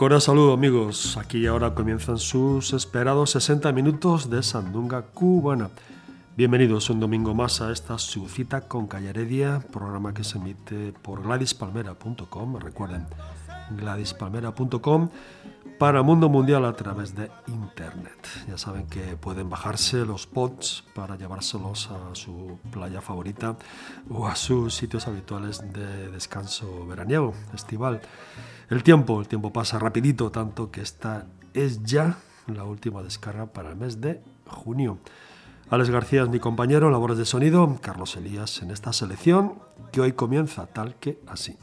Cordial 0.00 0.22
saludo 0.22 0.54
amigos, 0.54 1.18
aquí 1.18 1.46
ahora 1.46 1.74
comienzan 1.74 2.16
sus 2.16 2.72
esperados 2.72 3.32
60 3.32 3.70
minutos 3.72 4.30
de 4.30 4.42
Sandunga 4.42 5.02
cubana. 5.02 5.68
Bienvenidos 6.38 6.88
un 6.88 7.00
domingo 7.00 7.34
más 7.34 7.60
a 7.60 7.70
esta 7.70 7.98
su 7.98 8.26
cita 8.26 8.62
con 8.62 8.86
Calle 8.86 9.10
Heredia, 9.10 9.62
programa 9.70 10.14
que 10.14 10.24
se 10.24 10.38
emite 10.38 10.94
por 11.02 11.22
gladispalmera.com, 11.22 12.56
recuerden, 12.56 13.08
gladispalmera.com 13.76 15.10
para 15.78 16.02
Mundo 16.02 16.30
Mundial 16.30 16.64
a 16.64 16.72
través 16.72 17.14
de 17.14 17.30
Internet. 17.48 18.26
Ya 18.48 18.56
saben 18.56 18.86
que 18.86 19.18
pueden 19.18 19.50
bajarse 19.50 20.06
los 20.06 20.26
pods 20.26 20.82
para 20.94 21.16
llevárselos 21.16 21.90
a 21.90 22.14
su 22.14 22.58
playa 22.70 23.02
favorita 23.02 23.54
o 24.08 24.26
a 24.26 24.34
sus 24.34 24.74
sitios 24.74 25.06
habituales 25.06 25.60
de 25.74 26.08
descanso 26.08 26.86
veraniego, 26.86 27.34
estival. 27.52 28.00
El 28.70 28.84
tiempo, 28.84 29.20
el 29.20 29.26
tiempo 29.26 29.52
pasa 29.52 29.80
rapidito, 29.80 30.30
tanto 30.30 30.70
que 30.70 30.80
esta 30.80 31.26
es 31.54 31.82
ya 31.82 32.18
la 32.46 32.62
última 32.62 33.02
descarga 33.02 33.46
para 33.46 33.70
el 33.70 33.76
mes 33.76 34.00
de 34.00 34.22
junio. 34.46 34.98
Alex 35.70 35.90
García 35.90 36.22
es 36.22 36.28
mi 36.28 36.38
compañero 36.38 36.88
labores 36.88 37.18
de 37.18 37.26
sonido, 37.26 37.78
Carlos 37.82 38.16
Elías 38.16 38.62
en 38.62 38.70
esta 38.70 38.92
selección 38.92 39.54
que 39.90 40.00
hoy 40.00 40.12
comienza 40.12 40.66
tal 40.66 40.94
que 40.94 41.20
así. 41.26 41.56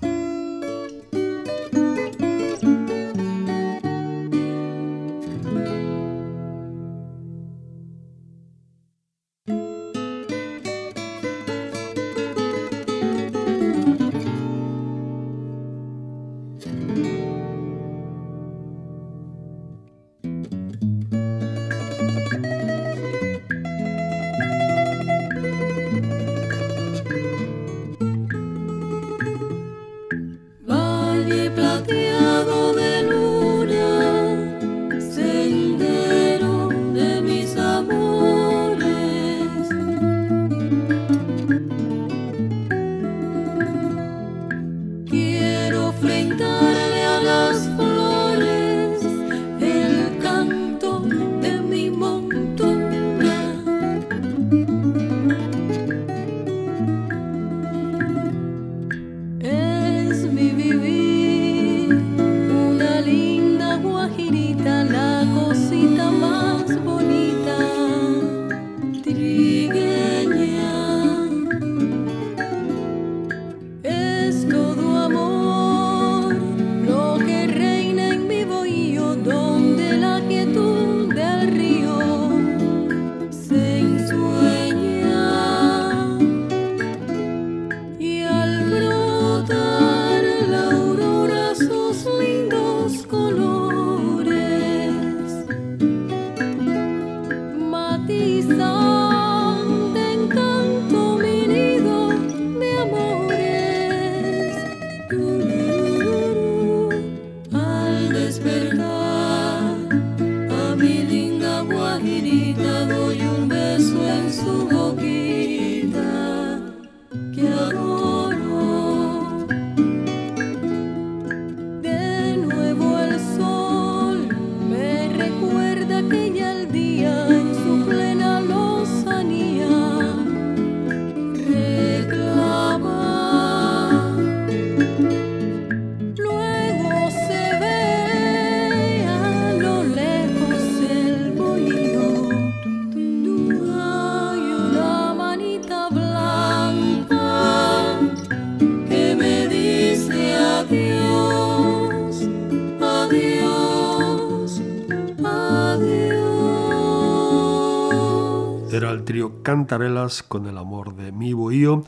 Cantarelas 159.42 160.22
con 160.22 160.46
el 160.46 160.56
amor 160.56 160.96
de 160.96 161.12
mi 161.12 161.34
bohío, 161.34 161.84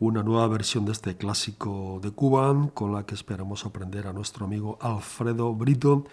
una 0.00 0.22
nueva 0.22 0.48
versión 0.48 0.86
de 0.86 0.92
este 0.92 1.14
clásico 1.14 2.00
de 2.02 2.10
Cuba 2.10 2.70
con 2.72 2.94
la 2.94 3.04
que 3.04 3.14
esperamos 3.14 3.66
aprender 3.66 4.06
a 4.06 4.14
nuestro 4.14 4.46
amigo 4.46 4.78
Alfredo 4.80 5.52
Brito, 5.52 6.04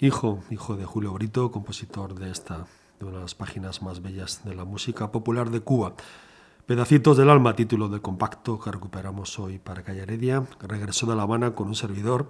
hijo, 0.00 0.42
hijo 0.50 0.76
de 0.76 0.84
Julio 0.84 1.12
Brito, 1.12 1.52
compositor 1.52 2.16
de 2.16 2.32
esta, 2.32 2.66
de 2.98 3.06
una 3.06 3.18
de 3.18 3.22
las 3.22 3.36
páginas 3.36 3.80
más 3.80 4.02
bellas 4.02 4.42
de 4.44 4.56
la 4.56 4.64
música 4.64 5.12
popular 5.12 5.50
de 5.50 5.60
Cuba. 5.60 5.94
Pedacitos 6.66 7.16
del 7.16 7.30
alma, 7.30 7.54
título 7.54 7.88
del 7.88 8.02
compacto 8.02 8.58
que 8.58 8.72
recuperamos 8.72 9.38
hoy 9.38 9.58
para 9.60 9.84
Calle 9.84 10.02
Heredia. 10.02 10.42
Regresó 10.62 11.06
de 11.06 11.14
La 11.14 11.22
Habana 11.22 11.54
con 11.54 11.68
un 11.68 11.76
servidor 11.76 12.28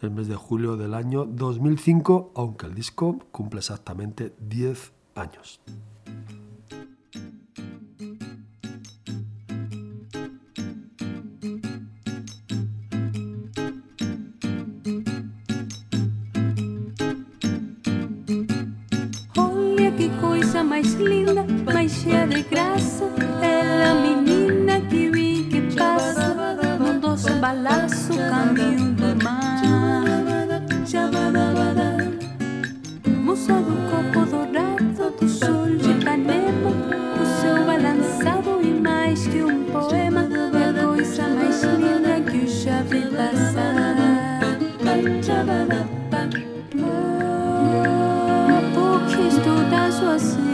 el 0.00 0.10
mes 0.10 0.26
de 0.26 0.36
julio 0.36 0.78
del 0.78 0.94
año 0.94 1.26
2005, 1.26 2.32
aunque 2.34 2.64
el 2.64 2.74
disco 2.74 3.18
cumple 3.30 3.58
exactamente 3.58 4.32
10 4.40 4.92
años. 5.16 5.60
mais 20.76 20.92
linda, 20.92 21.46
mais 21.72 21.90
cheia 21.90 22.26
de 22.26 22.42
graça. 22.42 23.04
é 23.40 23.84
a 23.86 23.94
menina 23.94 24.78
que 24.82 25.08
vi 25.10 25.44
que 25.44 25.74
passa, 25.74 26.36
mandou-se 26.78 27.32
um 27.32 27.40
balaço 27.40 28.12
caminho 28.28 28.92
do 28.92 29.24
mar. 29.24 29.62
Moça 33.24 33.54
do 33.54 33.74
corpo 33.90 34.30
dourado 34.30 35.16
do 35.18 35.26
sol 35.26 35.64
de 35.78 35.92
Ipanema, 35.92 36.70
o 37.22 37.26
seu 37.40 37.64
balançado 37.64 38.60
e 38.62 38.78
mais 38.78 39.26
que 39.28 39.42
um 39.42 39.64
poema, 39.64 40.28
é 40.52 40.78
a 40.78 40.86
coisa 40.88 41.26
mais 41.28 41.62
linda 41.62 42.20
que 42.30 42.36
eu 42.36 42.46
já 42.46 42.82
vi 42.82 43.00
passar. 43.16 43.96
Por 48.74 49.06
que 49.06 49.28
estudas 49.28 50.02
assim? 50.02 50.45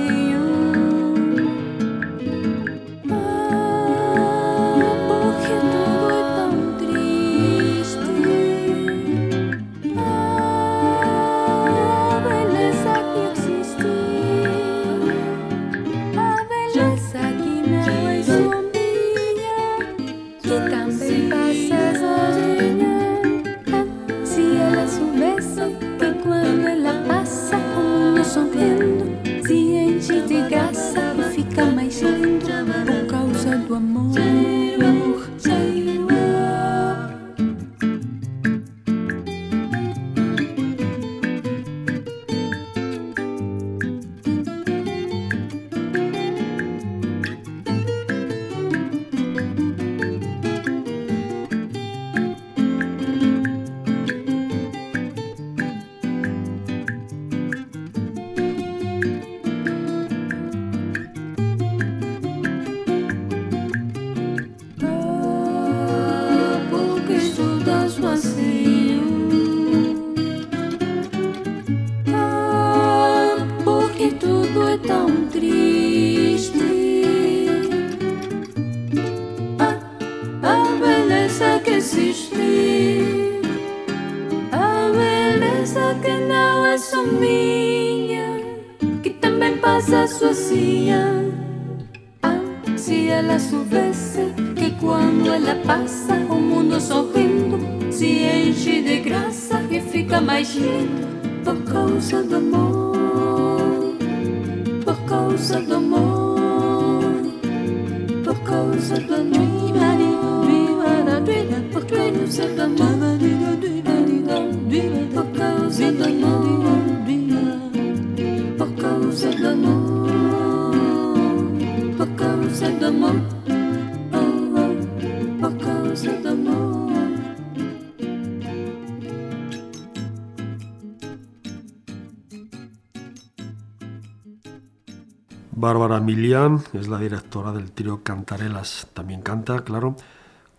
Es 136.32 136.88
la 136.88 136.98
directora 136.98 137.52
del 137.52 137.72
trío 137.72 138.02
Cantarelas. 138.02 138.86
También 138.94 139.20
canta, 139.20 139.64
claro, 139.64 139.96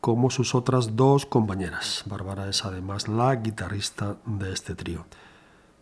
como 0.01 0.29
sus 0.29 0.53
otras 0.53 0.95
dos 0.95 1.25
compañeras. 1.25 2.03
Bárbara 2.05 2.47
es 2.47 2.63
además 2.63 3.07
la 3.07 3.35
guitarrista 3.37 4.17
de 4.27 4.53
este 4.53 4.75
trío. 4.75 5.07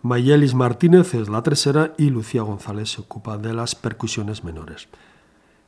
Mayelis 0.02 0.54
Martínez 0.54 1.14
es 1.14 1.28
la 1.28 1.44
tercera 1.44 1.94
y 1.98 2.10
Lucía 2.10 2.44
González 2.44 2.92
se 2.92 3.02
ocupa 3.02 3.38
de 3.38 3.54
las 3.54 3.76
percusiones 3.76 4.46
menores. 4.46 4.88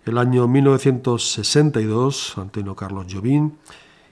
El 0.05 0.17
año 0.17 0.47
1962, 0.47 2.37
Antonio 2.37 2.77
Carlos 2.77 3.07
Jobim 3.11 3.57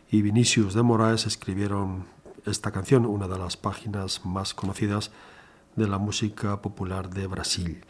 y 0.10 0.22
Vinicius 0.22 0.74
de 0.74 0.82
Moraes 0.82 1.26
escribieron 1.26 2.04
esta 2.46 2.72
canción, 2.72 3.06
una 3.06 3.30
de 3.30 3.40
las 3.40 3.56
páginas 3.56 4.26
más 4.26 4.54
conocidas 4.54 5.12
de 5.78 5.88
la 5.88 6.00
música 6.00 6.62
popular 6.62 7.10
de 7.10 7.28
Brasil. 7.28 7.86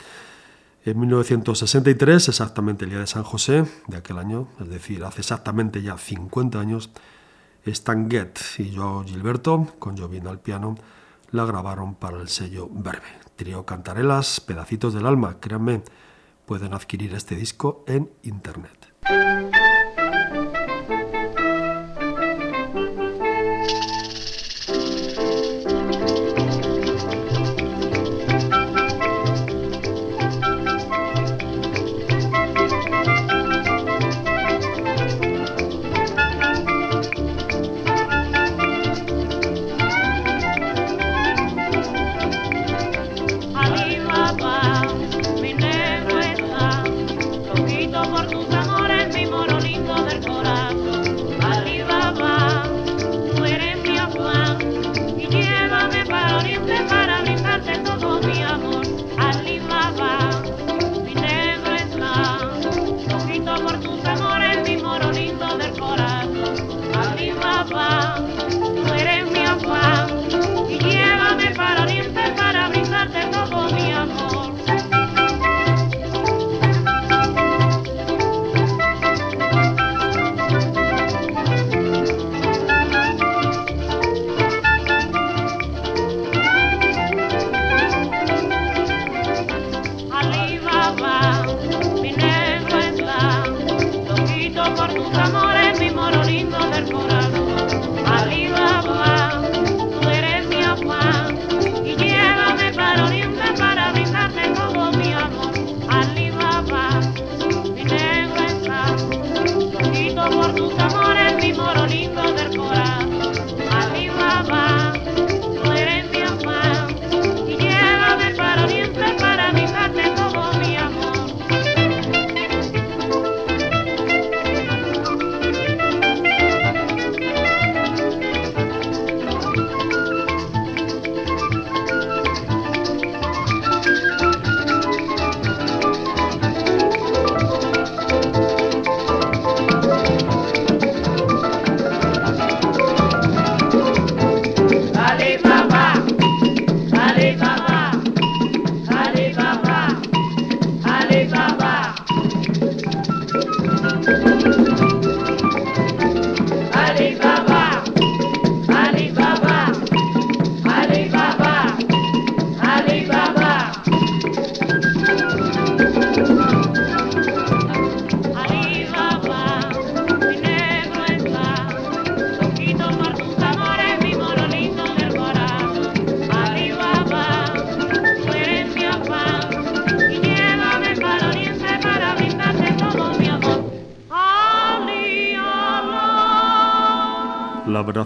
En 0.83 0.99
1963, 0.99 2.29
exactamente 2.29 2.85
el 2.85 2.91
día 2.91 2.99
de 2.99 3.07
San 3.07 3.23
José 3.23 3.65
de 3.85 3.97
aquel 3.97 4.17
año, 4.17 4.47
es 4.59 4.67
decir, 4.67 5.03
hace 5.03 5.21
exactamente 5.21 5.83
ya 5.83 5.95
50 5.95 6.59
años, 6.59 6.89
Stan 7.65 8.09
Getz 8.09 8.59
y 8.59 8.75
Joao 8.75 9.03
Gilberto, 9.03 9.67
con 9.77 9.95
Jovin 9.95 10.25
al 10.25 10.39
piano, 10.39 10.75
la 11.29 11.45
grabaron 11.45 11.93
para 11.93 12.19
el 12.19 12.29
sello 12.29 12.67
Verbe. 12.71 13.05
Trío 13.35 13.63
Cantarelas, 13.63 14.39
Pedacitos 14.39 14.95
del 14.95 15.05
Alma, 15.05 15.37
créanme, 15.39 15.83
pueden 16.47 16.73
adquirir 16.73 17.13
este 17.13 17.35
disco 17.35 17.83
en 17.85 18.09
internet. 18.23 18.90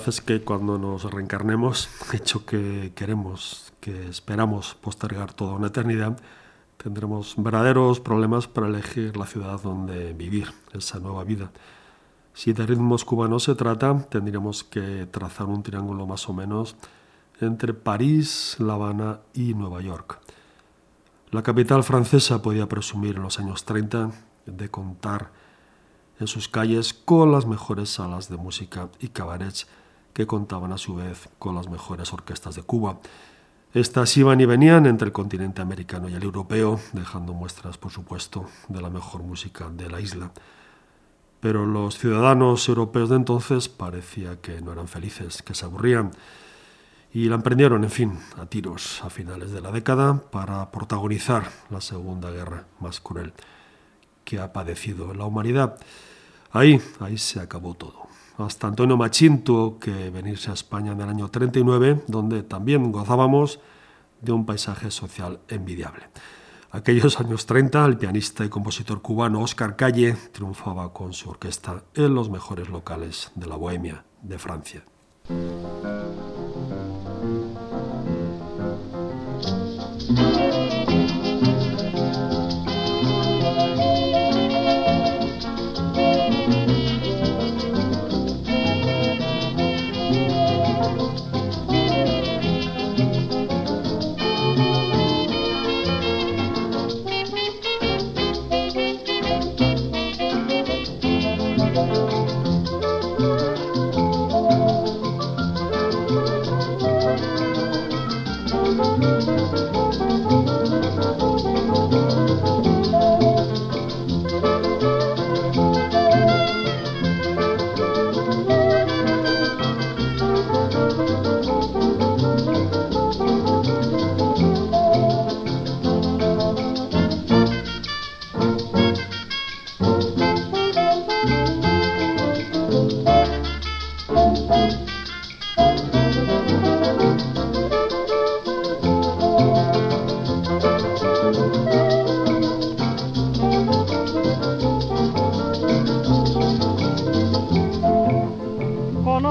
Es 0.08 0.22
que 0.22 0.42
cuando 0.42 0.78
nos 0.78 1.04
reencarnemos, 1.12 1.90
hecho 2.14 2.46
que 2.46 2.92
queremos, 2.96 3.74
que 3.80 4.08
esperamos 4.08 4.76
postergar 4.76 5.34
toda 5.34 5.54
una 5.54 5.68
eternidad, 5.68 6.18
tendremos 6.78 7.36
verdaderos 7.38 8.00
problemas 8.00 8.48
para 8.48 8.68
elegir 8.68 9.18
la 9.18 9.26
ciudad 9.26 9.62
donde 9.62 10.14
vivir 10.14 10.52
esa 10.74 11.00
nueva 11.00 11.24
vida. 11.24 11.52
Si 12.34 12.54
de 12.54 12.66
ritmos 12.66 13.06
cubanos 13.06 13.44
se 13.44 13.56
trata, 13.56 14.08
tendríamos 14.10 14.64
que 14.64 15.08
trazar 15.10 15.48
un 15.48 15.64
triángulo 15.64 16.06
más 16.06 16.28
o 16.28 16.34
menos 16.34 16.76
entre 17.40 17.74
París, 17.74 18.58
La 18.60 18.74
Habana 18.74 19.20
y 19.34 19.54
Nueva 19.54 19.82
York. 19.82 20.20
La 21.32 21.44
capital 21.44 21.84
francesa 21.84 22.42
podía 22.42 22.68
presumir 22.68 23.16
en 23.16 23.24
los 23.24 23.40
años 23.40 23.66
30 23.66 24.12
de 24.46 24.70
contar 24.70 25.32
en 26.20 26.28
sus 26.28 26.48
calles 26.48 26.94
con 26.94 27.32
las 27.32 27.46
mejores 27.46 27.90
salas 27.90 28.30
de 28.30 28.38
música 28.38 28.90
y 29.00 29.10
cabarets 29.10 29.68
que 30.15 30.25
contaban 30.25 30.72
a 30.72 30.77
su 30.77 30.95
vez 30.95 31.27
con 31.38 31.55
las 31.55 31.69
mejores 31.69 32.13
orquestas 32.13 32.55
de 32.55 32.63
Cuba. 32.63 33.00
Estas 33.74 34.15
iban 34.15 34.39
y 34.39 34.45
venían 34.45 34.86
entre 34.86 35.07
el 35.07 35.12
continente 35.12 35.62
americano 35.62 36.07
y 36.07 36.13
el 36.13 36.24
europeo, 36.24 36.79
dejando 36.93 37.34
muestras, 37.34 37.77
por 37.77 37.91
supuesto, 37.91 38.45
de 38.69 38.81
la 38.81 38.89
mejor 38.89 39.24
música 39.24 39.69
de 39.69 39.89
la 39.89 40.00
isla. 40.00 40.31
Pero 41.41 41.65
los 41.65 42.00
ciudadanos 42.00 42.67
europeos 42.69 43.10
de 43.10 43.17
entonces 43.17 43.67
parecía 43.67 44.39
que 44.39 44.62
no 44.62 44.72
eran 44.72 44.88
felices, 44.88 45.41
que 45.41 45.53
se 45.53 45.65
aburrían, 45.65 46.12
y 47.12 47.27
la 47.27 47.36
emprendieron, 47.36 47.84
en 47.84 47.91
fin, 47.91 48.17
a 48.38 48.45
tiros 48.45 49.03
a 49.03 49.10
finales 49.10 49.51
de 49.51 49.60
la 49.60 49.72
década 49.72 50.22
para 50.31 50.72
protagonizar 50.72 51.51
la 51.69 51.81
Segunda 51.81 52.31
Guerra 52.31 52.67
más 52.79 53.01
cruel 53.01 53.34
que 54.24 54.39
ha 54.39 54.53
padecido 54.53 55.13
la 55.13 55.25
humanidad. 55.25 55.77
Ahí, 56.51 56.81
ahí 57.01 57.17
se 57.17 57.41
acabó 57.41 57.74
todo. 57.74 58.05
Hasta 58.38 58.68
Antonio 58.68 58.98
Machín 58.98 59.44
tuvo 59.44 59.80
que 59.80 60.10
venirse 60.10 60.51
a 60.51 60.54
España 60.54 60.92
en 60.92 61.01
el 61.01 61.10
año 61.10 61.30
39, 61.30 62.04
donde 62.08 62.44
también 62.44 62.92
gozábamos 62.92 63.60
de 64.22 64.32
un 64.34 64.46
paisaje 64.46 64.92
social 64.92 65.39
envidiable. 65.48 66.10
Aquellos 66.72 67.22
años 67.22 67.46
30, 67.46 67.86
el 67.86 67.98
pianista 67.98 68.44
y 68.44 68.50
compositor 68.50 69.01
cubano 69.01 69.42
Oscar 69.42 69.77
Calle 69.77 70.18
triunfaba 70.34 70.92
con 70.92 71.13
su 71.13 71.30
orquesta 71.30 71.84
en 71.94 72.13
los 72.13 72.30
mejores 72.30 72.68
locales 72.68 73.32
de 73.36 73.48
la 73.48 73.56
Bohemia 73.56 74.04
de 74.22 74.38
Francia. 74.38 74.84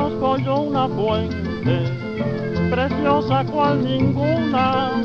conozco 0.04 0.37
yo 0.38 0.61
una 0.62 0.88
fuente, 0.88 1.90
preciosa 2.70 3.44
cual 3.44 3.82
ninguna, 3.82 5.02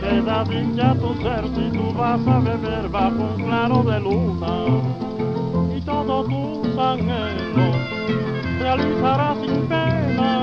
que 0.00 0.20
da 0.20 0.44
brilla 0.44 0.94
tu 0.94 1.14
ser 1.22 1.44
si 1.54 1.70
tú 1.70 1.92
vas 1.94 2.20
a 2.26 2.38
beber 2.40 2.88
bajo 2.90 3.34
un 3.34 3.44
claro 3.44 3.82
de 3.82 4.00
luna. 4.00 4.66
Y 5.74 5.80
todos 5.80 6.26
tus 6.28 6.78
anhelos 6.78 7.76
realizará 8.60 9.34
sin 9.40 9.66
pena, 9.68 10.42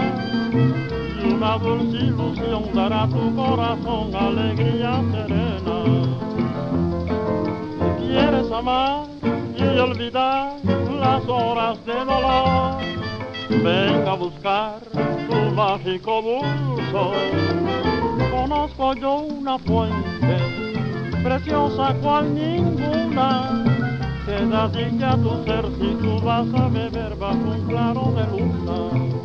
y 1.21 1.33
una 1.33 1.57
dulce 1.59 1.97
ilusión 1.97 2.63
dará 2.73 3.07
tu 3.07 3.35
corazón 3.35 4.15
alegría 4.15 5.01
serena. 5.11 5.83
Si 7.99 8.07
quieres 8.07 8.51
amar 8.51 9.05
y 9.55 9.79
olvidar 9.79 10.53
las 10.99 11.27
horas 11.27 11.85
de 11.85 11.93
dolor, 11.93 12.92
Venga 13.49 14.11
a 14.11 14.15
buscar 14.15 14.79
tu 15.29 15.35
mágico 15.55 16.21
bulso. 16.21 17.11
Conozco 18.31 18.93
yo 18.95 19.15
una 19.21 19.57
fuente 19.59 20.37
preciosa 21.23 21.95
cual 22.01 22.33
ninguna. 22.33 23.63
Que 24.25 24.45
da 24.45 24.71
ya 24.71 25.17
tu 25.17 25.43
ser 25.43 25.65
si 25.77 25.95
tú 26.01 26.19
vas 26.23 26.47
a 26.53 26.69
beber 26.69 27.15
bajo 27.15 27.35
un 27.35 27.67
claro 27.67 28.13
de 28.15 28.23
luna. 28.31 29.23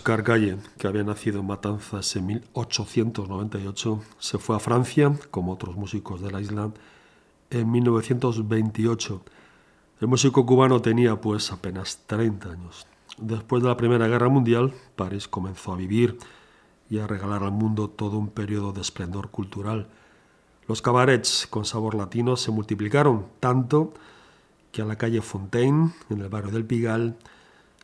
Oscar 0.00 0.22
Galle, 0.22 0.56
que 0.78 0.88
había 0.88 1.02
nacido 1.02 1.40
en 1.40 1.46
Matanzas 1.46 2.16
en 2.16 2.24
1898, 2.24 4.00
se 4.18 4.38
fue 4.38 4.56
a 4.56 4.58
Francia, 4.58 5.12
como 5.30 5.52
otros 5.52 5.76
músicos 5.76 6.22
de 6.22 6.30
la 6.30 6.40
isla, 6.40 6.70
en 7.50 7.70
1928. 7.70 9.22
El 10.00 10.08
músico 10.08 10.46
cubano 10.46 10.80
tenía 10.80 11.20
pues 11.20 11.52
apenas 11.52 12.04
30 12.06 12.48
años. 12.48 12.86
Después 13.18 13.62
de 13.62 13.68
la 13.68 13.76
Primera 13.76 14.08
Guerra 14.08 14.30
Mundial, 14.30 14.72
París 14.96 15.28
comenzó 15.28 15.74
a 15.74 15.76
vivir 15.76 16.16
y 16.88 16.98
a 16.98 17.06
regalar 17.06 17.42
al 17.42 17.52
mundo 17.52 17.90
todo 17.90 18.16
un 18.16 18.30
periodo 18.30 18.72
de 18.72 18.80
esplendor 18.80 19.28
cultural. 19.28 19.88
Los 20.66 20.80
cabarets 20.80 21.46
con 21.50 21.66
sabor 21.66 21.94
latino 21.94 22.38
se 22.38 22.50
multiplicaron 22.50 23.26
tanto 23.38 23.92
que 24.72 24.80
a 24.80 24.86
la 24.86 24.96
calle 24.96 25.20
Fontaine, 25.20 25.92
en 26.08 26.22
el 26.22 26.30
barrio 26.30 26.52
del 26.52 26.64
Pigal, 26.64 27.18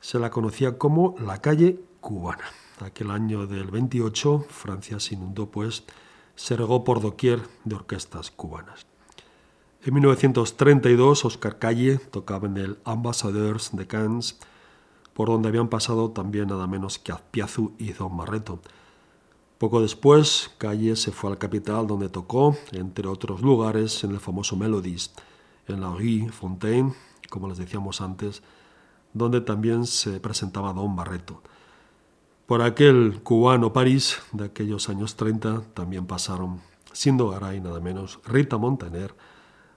se 0.00 0.18
la 0.18 0.30
conocía 0.30 0.78
como 0.78 1.14
la 1.18 1.42
calle 1.42 1.78
cubana. 2.06 2.44
Aquel 2.78 3.10
año 3.10 3.48
del 3.48 3.68
28, 3.68 4.46
Francia 4.48 5.00
se 5.00 5.16
inundó, 5.16 5.50
pues 5.50 5.82
se 6.36 6.56
regó 6.56 6.84
por 6.84 7.00
doquier 7.00 7.40
de 7.64 7.74
orquestas 7.74 8.30
cubanas. 8.30 8.86
En 9.82 9.92
1932, 9.94 11.24
Oscar 11.24 11.58
Calle 11.58 11.98
tocaba 11.98 12.46
en 12.46 12.58
el 12.58 12.78
Ambassadeurs 12.84 13.74
de 13.74 13.88
Cannes, 13.88 14.38
por 15.14 15.26
donde 15.26 15.48
habían 15.48 15.66
pasado 15.68 16.12
también 16.12 16.46
nada 16.46 16.68
menos 16.68 17.00
que 17.00 17.10
Azpiazu 17.10 17.72
y 17.76 17.92
Don 17.92 18.14
Marreto. 18.14 18.60
Poco 19.58 19.80
después, 19.80 20.52
Calle 20.58 20.94
se 20.94 21.10
fue 21.10 21.30
a 21.30 21.32
la 21.32 21.40
capital 21.40 21.88
donde 21.88 22.08
tocó, 22.08 22.56
entre 22.70 23.08
otros 23.08 23.40
lugares, 23.42 24.04
en 24.04 24.12
el 24.12 24.20
famoso 24.20 24.54
Melodies. 24.54 25.12
en 25.66 25.80
la 25.80 25.90
Rue 25.90 26.30
Fontaine, 26.30 26.94
como 27.28 27.48
les 27.48 27.58
decíamos 27.58 28.00
antes, 28.00 28.44
donde 29.12 29.40
también 29.40 29.86
se 29.86 30.20
presentaba 30.20 30.72
Don 30.72 30.94
Barreto. 30.94 31.42
Por 32.46 32.62
aquel 32.62 33.22
cubano 33.24 33.72
París 33.72 34.22
de 34.30 34.44
aquellos 34.44 34.88
años 34.88 35.16
30 35.16 35.62
también 35.74 36.06
pasaron, 36.06 36.60
siendo 36.92 37.28
Garay 37.30 37.60
nada 37.60 37.80
menos, 37.80 38.20
Rita 38.24 38.56
Montaner, 38.56 39.16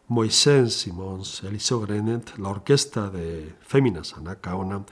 Moisés 0.07 0.75
Simons, 0.75 1.41
Eliseo 1.43 1.81
Grenet, 1.81 2.37
la 2.37 2.49
orquesta 2.49 3.09
de 3.09 3.55
Féminas 3.61 4.13
Anacaona, 4.13 4.83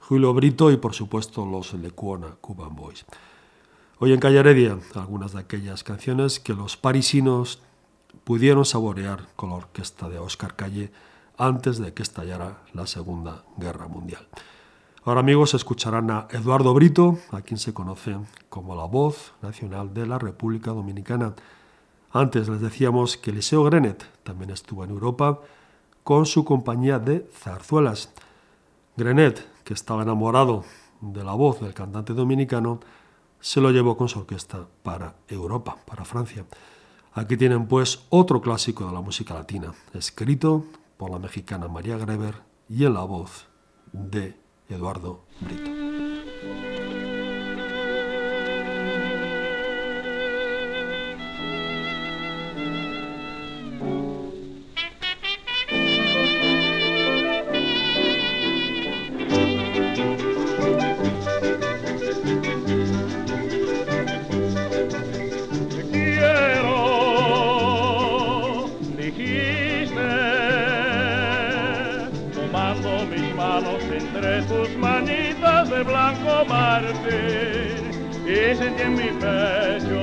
Julio 0.00 0.32
Brito 0.34 0.70
y 0.70 0.76
por 0.76 0.94
supuesto 0.94 1.44
los 1.44 1.74
Lecuona 1.74 2.36
Cuban 2.40 2.76
Boys. 2.76 3.04
Hoy 3.98 4.12
en 4.12 4.20
Calle 4.20 4.38
Heredia, 4.38 4.78
algunas 4.94 5.32
de 5.32 5.40
aquellas 5.40 5.82
canciones 5.82 6.38
que 6.38 6.54
los 6.54 6.76
parisinos 6.76 7.60
pudieron 8.22 8.64
saborear 8.64 9.26
con 9.34 9.50
la 9.50 9.56
orquesta 9.56 10.08
de 10.08 10.20
Oscar 10.20 10.54
Calle 10.54 10.92
antes 11.36 11.78
de 11.78 11.92
que 11.92 12.04
estallara 12.04 12.62
la 12.72 12.86
Segunda 12.86 13.44
Guerra 13.56 13.88
Mundial. 13.88 14.28
Ahora 15.02 15.20
amigos 15.20 15.54
escucharán 15.54 16.10
a 16.10 16.28
Eduardo 16.30 16.74
Brito, 16.74 17.18
a 17.30 17.40
quien 17.40 17.56
se 17.56 17.72
conoce 17.72 18.18
como 18.50 18.76
la 18.76 18.84
voz 18.84 19.32
nacional 19.40 19.94
de 19.94 20.06
la 20.06 20.18
República 20.18 20.72
Dominicana. 20.72 21.34
Antes 22.12 22.50
les 22.50 22.60
decíamos 22.60 23.16
que 23.16 23.30
Eliseo 23.30 23.64
Grenet 23.64 24.04
también 24.24 24.50
estuvo 24.50 24.84
en 24.84 24.90
Europa 24.90 25.40
con 26.04 26.26
su 26.26 26.44
compañía 26.44 26.98
de 26.98 27.26
zarzuelas. 27.32 28.12
Grenet, 28.94 29.48
que 29.64 29.72
estaba 29.72 30.02
enamorado 30.02 30.64
de 31.00 31.24
la 31.24 31.32
voz 31.32 31.62
del 31.62 31.72
cantante 31.72 32.12
dominicano, 32.12 32.80
se 33.40 33.62
lo 33.62 33.70
llevó 33.70 33.96
con 33.96 34.10
su 34.10 34.18
orquesta 34.18 34.66
para 34.82 35.14
Europa, 35.28 35.78
para 35.86 36.04
Francia. 36.04 36.44
Aquí 37.14 37.38
tienen 37.38 37.68
pues 37.68 38.04
otro 38.10 38.42
clásico 38.42 38.84
de 38.84 38.92
la 38.92 39.00
música 39.00 39.32
latina, 39.32 39.72
escrito 39.94 40.66
por 40.98 41.10
la 41.10 41.18
mexicana 41.18 41.68
María 41.68 41.96
Greber 41.96 42.34
y 42.68 42.84
en 42.84 42.92
la 42.92 43.04
voz 43.04 43.46
de 43.92 44.39
Eduardo 44.70 45.24
Brito. 45.40 45.89
Y 78.26 78.54
sentí 78.54 78.82
en 78.82 78.94
mi 78.94 79.10
pecho 79.18 80.00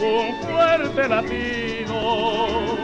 un 0.00 0.34
fuerte 0.42 1.08
latido, 1.08 2.76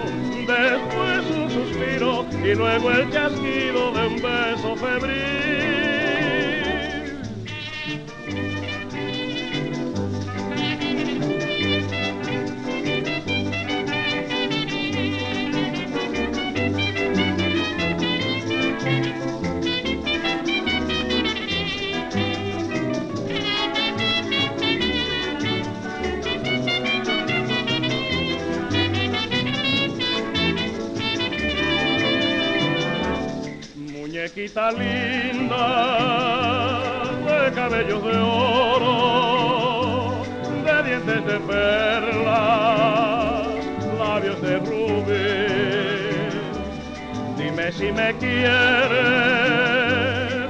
después 0.47 1.31
un 1.31 1.51
suspiro 1.51 2.27
y 2.45 2.55
luego 2.55 2.91
el 2.91 3.11
chasquido 3.11 3.93
de 3.93 4.07
un 4.09 4.17
beso 4.17 4.77
febril. 4.77 5.50
Muñequita 34.31 34.71
linda 34.73 35.67
de 37.27 37.53
cabellos 37.53 38.03
de 38.05 38.19
oro, 38.19 40.23
de 40.65 40.83
dientes 40.89 41.27
de 41.27 41.39
perla, 41.41 43.43
labios 43.99 44.41
de 44.41 44.57
rubí. 44.59 45.49
Dime 47.37 47.73
si 47.73 47.93
me 47.93 48.15
quieres 48.19 48.95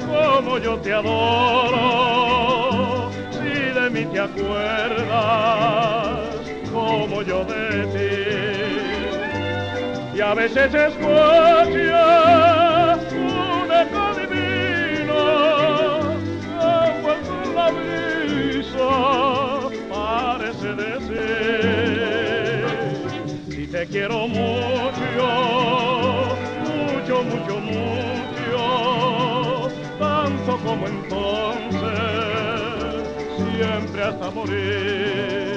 como 0.04 0.58
yo 0.58 0.78
te 0.80 0.92
adoro, 0.92 3.10
si 3.30 3.48
de 3.48 3.90
mí 3.90 4.04
te 4.12 4.20
acuerdas 4.20 5.08
como 6.70 7.22
yo 7.22 7.44
de 7.44 7.86
ti. 7.94 8.10
Y 10.18 10.20
a 10.20 10.34
veces 10.34 10.74
escuchas 10.74 12.49
quiero 23.90 24.28
mucho, 24.28 24.40
mucho, 26.64 27.24
mucho, 27.24 27.60
mucho, 27.60 28.62
tanto 29.98 30.58
como 30.58 30.86
entonces, 30.86 31.80
siempre 33.58 34.04
hasta 34.04 34.30
morir. 34.30 35.49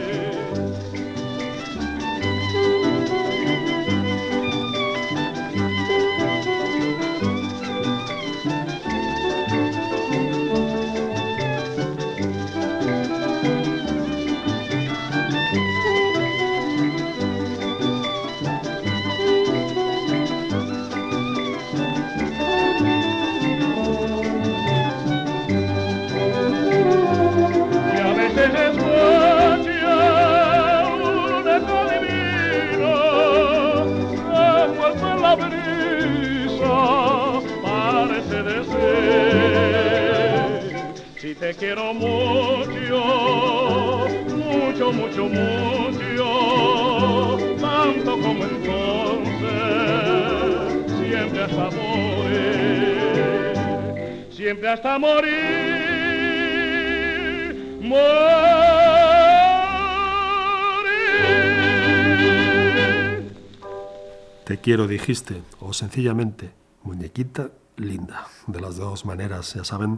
Quiero, 64.63 64.87
dijiste, 64.87 65.43
o 65.59 65.73
sencillamente, 65.73 66.53
muñequita 66.83 67.51
linda. 67.75 68.27
De 68.47 68.61
las 68.61 68.77
dos 68.77 69.05
maneras, 69.05 69.53
ya 69.53 69.65
saben, 69.65 69.97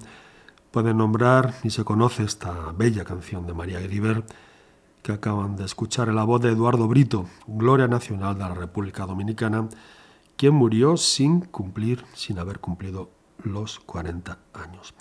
pueden 0.71 0.97
nombrar 0.97 1.54
y 1.63 1.69
se 1.69 1.84
conoce 1.84 2.23
esta 2.23 2.71
bella 2.71 3.06
canción 3.06 3.45
de 3.45 3.54
María 3.54 3.80
Griver 3.80 4.25
que 5.04 5.12
acaban 5.12 5.56
de 5.56 5.65
escuchar 5.65 6.10
en 6.10 6.15
la 6.15 6.23
voz 6.23 6.41
de 6.41 6.49
Eduardo 6.49 6.88
Brito, 6.88 7.28
Gloria 7.45 7.88
Nacional 7.88 8.34
de 8.34 8.39
la 8.39 8.56
República 8.56 9.06
Dominicana, 9.06 9.69
quien 10.36 10.56
murió 10.56 10.97
sin 10.97 11.41
cumplir, 11.41 12.04
sin 12.15 12.39
haber 12.39 12.60
cumplido 12.60 13.12
los 13.43 13.80
40 13.82 14.39
años. 14.56 14.95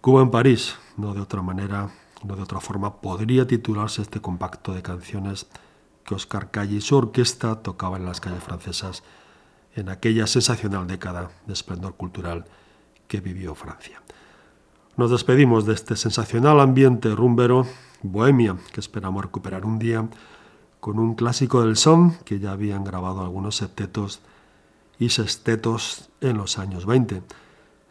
Cuba 0.00 0.22
en 0.22 0.30
París, 0.30 0.76
no 0.96 1.12
de 1.12 1.20
otra 1.20 1.42
manera, 1.42 1.90
no 2.22 2.36
de 2.36 2.42
otra 2.42 2.60
forma, 2.60 3.00
podría 3.00 3.48
titularse 3.48 4.00
este 4.00 4.20
compacto 4.20 4.72
de 4.74 4.82
canciones 4.82 5.48
que 6.04 6.14
Oscar 6.14 6.50
Calle 6.50 6.76
y 6.76 6.80
su 6.80 6.96
orquesta 6.96 7.62
tocaban 7.62 8.02
en 8.02 8.08
las 8.08 8.20
calles 8.20 8.42
francesas 8.42 9.02
en 9.74 9.88
aquella 9.88 10.26
sensacional 10.26 10.86
década 10.86 11.30
de 11.46 11.52
esplendor 11.52 11.94
cultural 11.94 12.44
que 13.06 13.20
vivió 13.20 13.54
Francia. 13.54 14.02
Nos 14.96 15.10
despedimos 15.10 15.66
de 15.66 15.74
este 15.74 15.96
sensacional 15.96 16.60
ambiente 16.60 17.14
rumbero, 17.14 17.66
bohemia, 18.02 18.56
que 18.72 18.80
esperamos 18.80 19.24
recuperar 19.24 19.64
un 19.64 19.78
día, 19.78 20.08
con 20.80 20.98
un 20.98 21.14
clásico 21.14 21.62
del 21.62 21.76
son 21.76 22.16
que 22.24 22.40
ya 22.40 22.52
habían 22.52 22.84
grabado 22.84 23.20
algunos 23.20 23.56
septetos 23.56 24.20
y 24.98 25.10
sextetos 25.10 26.10
en 26.20 26.36
los 26.36 26.58
años 26.58 26.86
20. 26.86 27.22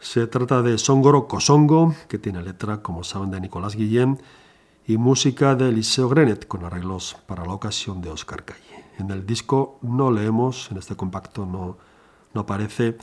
Se 0.00 0.26
trata 0.26 0.62
de 0.62 0.78
Songoro 0.78 1.26
Kosongo, 1.26 1.94
que 2.08 2.18
tiene 2.18 2.42
letra, 2.42 2.82
como 2.82 3.04
saben, 3.04 3.30
de 3.30 3.40
Nicolás 3.40 3.76
Guillén, 3.76 4.20
y 4.90 4.98
música 4.98 5.54
de 5.54 5.68
Eliseo 5.68 6.08
Grenet, 6.08 6.48
con 6.48 6.64
arreglos 6.64 7.16
para 7.26 7.44
la 7.44 7.52
ocasión 7.52 8.02
de 8.02 8.10
Oscar 8.10 8.44
Calle. 8.44 8.86
En 8.98 9.12
el 9.12 9.24
disco 9.24 9.78
no 9.82 10.10
leemos, 10.10 10.68
en 10.72 10.78
este 10.78 10.96
compacto 10.96 11.46
no, 11.46 11.78
no 12.34 12.40
aparece 12.40 12.98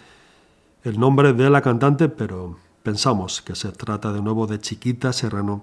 el 0.83 0.99
nombre 0.99 1.31
de 1.31 1.49
la 1.49 1.61
cantante, 1.61 2.09
pero 2.09 2.57
pensamos 2.83 3.41
que 3.41 3.55
se 3.55 3.71
trata 3.71 4.11
de 4.11 4.21
nuevo 4.21 4.47
de 4.47 4.59
Chiquita 4.59 5.13
Serrano, 5.13 5.61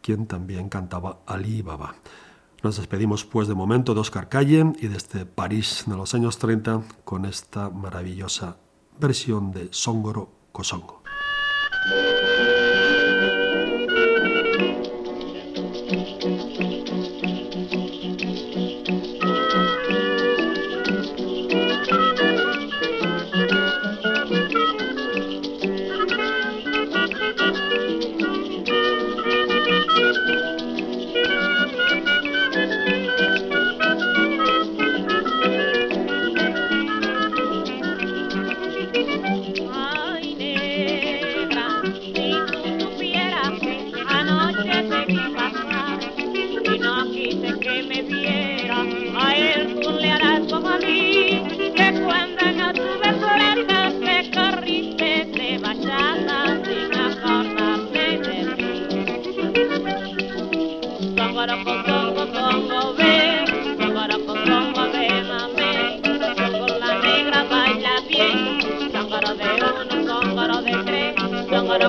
quien 0.00 0.26
también 0.26 0.68
cantaba 0.68 1.20
Ali 1.26 1.62
Baba. 1.62 1.94
Nos 2.64 2.78
despedimos 2.78 3.24
pues 3.24 3.46
de 3.46 3.54
momento 3.54 3.94
de 3.94 4.00
Oscar 4.00 4.28
Calle 4.28 4.72
y 4.80 4.88
de 4.88 4.96
este 4.96 5.26
París 5.26 5.84
de 5.86 5.94
los 5.96 6.12
años 6.12 6.38
30 6.38 6.82
con 7.04 7.24
esta 7.24 7.70
maravillosa 7.70 8.56
versión 8.98 9.52
de 9.52 9.68
Songoro 9.70 10.28
Kosongo. 10.50 11.04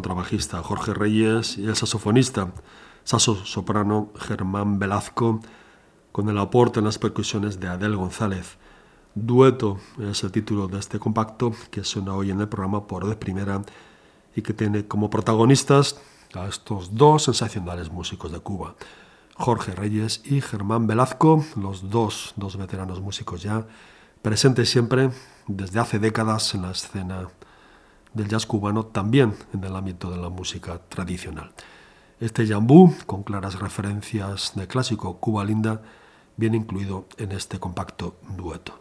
Contrabajista 0.00 0.62
Jorge 0.62 0.94
Reyes 0.94 1.58
y 1.58 1.66
el 1.66 1.76
saxofonista 1.76 2.52
saso 3.04 3.34
soprano 3.44 4.08
Germán 4.18 4.78
Velazco, 4.78 5.40
con 6.10 6.30
el 6.30 6.38
aporte 6.38 6.78
en 6.78 6.86
las 6.86 6.98
percusiones 6.98 7.60
de 7.60 7.68
Adel 7.68 7.96
González. 7.96 8.56
Dueto 9.14 9.78
es 9.98 10.24
el 10.24 10.32
título 10.32 10.68
de 10.68 10.78
este 10.78 10.98
compacto 10.98 11.52
que 11.70 11.84
suena 11.84 12.14
hoy 12.14 12.30
en 12.30 12.40
el 12.40 12.48
programa 12.48 12.86
por 12.86 13.06
vez 13.06 13.16
primera 13.16 13.60
y 14.34 14.40
que 14.40 14.54
tiene 14.54 14.86
como 14.86 15.10
protagonistas 15.10 16.00
a 16.32 16.46
estos 16.46 16.94
dos 16.94 17.24
sensacionales 17.24 17.92
músicos 17.92 18.32
de 18.32 18.40
Cuba, 18.40 18.76
Jorge 19.34 19.72
Reyes 19.72 20.22
y 20.24 20.40
Germán 20.40 20.86
Velazco, 20.86 21.44
los 21.56 21.90
dos, 21.90 22.32
dos 22.36 22.56
veteranos 22.56 23.02
músicos 23.02 23.42
ya, 23.42 23.66
presentes 24.22 24.70
siempre 24.70 25.10
desde 25.46 25.78
hace 25.78 25.98
décadas 25.98 26.54
en 26.54 26.62
la 26.62 26.70
escena 26.70 27.28
del 28.14 28.28
jazz 28.28 28.46
cubano, 28.46 28.86
también 28.86 29.34
en 29.52 29.64
el 29.64 29.74
ámbito 29.74 30.10
de 30.10 30.18
la 30.18 30.28
música 30.28 30.80
tradicional. 30.88 31.52
Este 32.18 32.46
jambú, 32.46 32.94
con 33.06 33.22
claras 33.22 33.58
referencias 33.58 34.52
de 34.54 34.66
clásico 34.66 35.18
Cuba 35.18 35.44
Linda, 35.44 35.82
viene 36.36 36.56
incluido 36.56 37.06
en 37.18 37.32
este 37.32 37.58
compacto 37.58 38.16
dueto. 38.36 38.78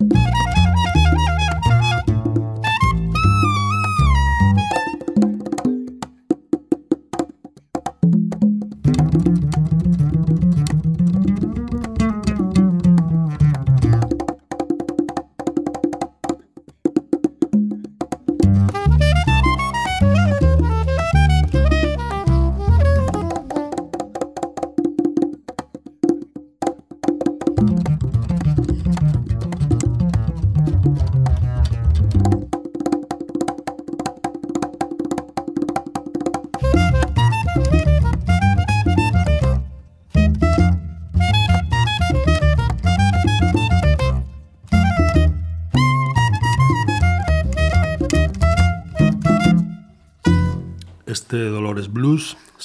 Este 0.00 0.39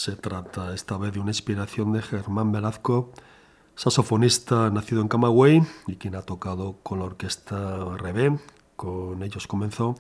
se 0.06 0.16
trata 0.16 0.76
esta 0.76 1.00
vez 1.00 1.14
de 1.14 1.20
una 1.20 1.32
inspiración 1.32 1.92
de 1.92 2.00
Germán 2.00 2.52
Velazco, 2.52 3.12
saxofonista 3.74 4.70
nacido 4.70 5.02
en 5.02 5.08
Camagüey 5.08 5.64
y 5.88 5.96
quien 5.96 6.14
ha 6.14 6.22
tocado 6.22 6.78
con 6.84 7.00
la 7.00 7.06
orquesta 7.06 7.98
Rebé, 7.98 8.38
con 8.76 9.24
ellos 9.24 9.48
comenzó. 9.48 9.96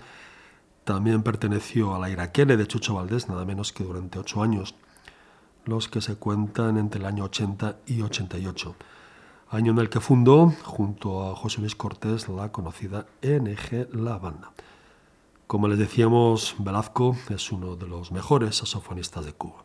También 0.84 1.24
perteneció 1.24 1.96
a 1.96 1.98
la 1.98 2.12
Iraquere 2.12 2.56
de 2.56 2.68
Chucho 2.68 2.94
Valdés, 2.94 3.30
nada 3.30 3.46
menos 3.46 3.74
que 3.74 3.84
durante 3.84 4.20
ocho 4.20 4.44
años, 4.44 4.76
los 5.65 5.88
que 5.88 6.02
se 6.02 6.18
cuentan 6.18 6.78
entre 6.78 7.00
el 7.00 7.08
año 7.08 7.24
80 7.24 7.78
y 7.88 8.04
88, 8.04 8.76
año 9.50 9.72
en 9.72 9.80
el 9.80 9.89
que 9.89 10.02
fundó, 10.02 10.54
junto 10.65 11.32
a 11.32 11.36
José 11.36 11.62
Luis 11.62 11.74
Cortés, 11.74 12.30
la 12.30 12.52
conocida 12.52 13.08
NG 13.24 13.88
La 13.91 14.20
Banda. 14.20 14.52
Como 15.48 15.68
les 15.68 15.80
decíamos, 15.80 16.56
Velazco 16.60 17.18
es 17.30 17.52
uno 17.52 17.76
de 17.76 17.88
los 17.88 18.12
mejores 18.12 18.58
saxofonistas 18.58 19.26
de 19.26 19.34
Cuba. 19.34 19.64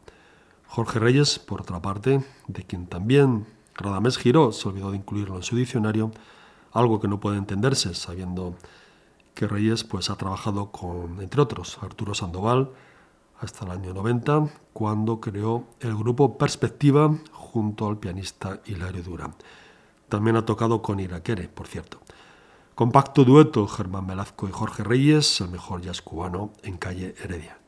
Jorge 0.70 1.00
Reyes, 1.00 1.40
por 1.40 1.62
otra 1.62 1.82
parte, 1.82 2.24
de 2.46 2.62
quien 2.62 2.86
también 2.86 3.44
Radamés 3.74 4.16
Giró 4.16 4.52
se 4.52 4.68
olvidó 4.68 4.92
de 4.92 4.98
incluirlo 4.98 5.34
en 5.34 5.42
su 5.42 5.56
diccionario, 5.56 6.12
algo 6.70 7.00
que 7.00 7.08
no 7.08 7.18
puede 7.18 7.38
entenderse 7.38 7.92
sabiendo 7.92 8.54
que 9.34 9.48
Reyes 9.48 9.82
pues, 9.82 10.10
ha 10.10 10.16
trabajado 10.16 10.70
con, 10.70 11.20
entre 11.20 11.40
otros, 11.40 11.76
Arturo 11.82 12.14
Sandoval 12.14 12.70
hasta 13.40 13.64
el 13.64 13.72
año 13.72 13.92
90, 13.92 14.48
cuando 14.72 15.20
creó 15.20 15.64
el 15.80 15.96
grupo 15.96 16.38
Perspectiva 16.38 17.16
junto 17.32 17.88
al 17.88 17.98
pianista 17.98 18.60
Hilario 18.64 19.02
Durán. 19.02 19.34
También 20.08 20.36
ha 20.36 20.46
tocado 20.46 20.82
con 20.82 21.00
Iraquere, 21.00 21.48
por 21.48 21.66
cierto. 21.66 21.98
Compacto 22.76 23.24
dueto 23.24 23.66
Germán 23.66 24.06
Velazco 24.06 24.48
y 24.48 24.52
Jorge 24.52 24.84
Reyes, 24.84 25.40
el 25.40 25.48
mejor 25.48 25.80
jazz 25.80 26.00
cubano 26.00 26.52
en 26.62 26.76
calle 26.76 27.16
Heredia. 27.20 27.59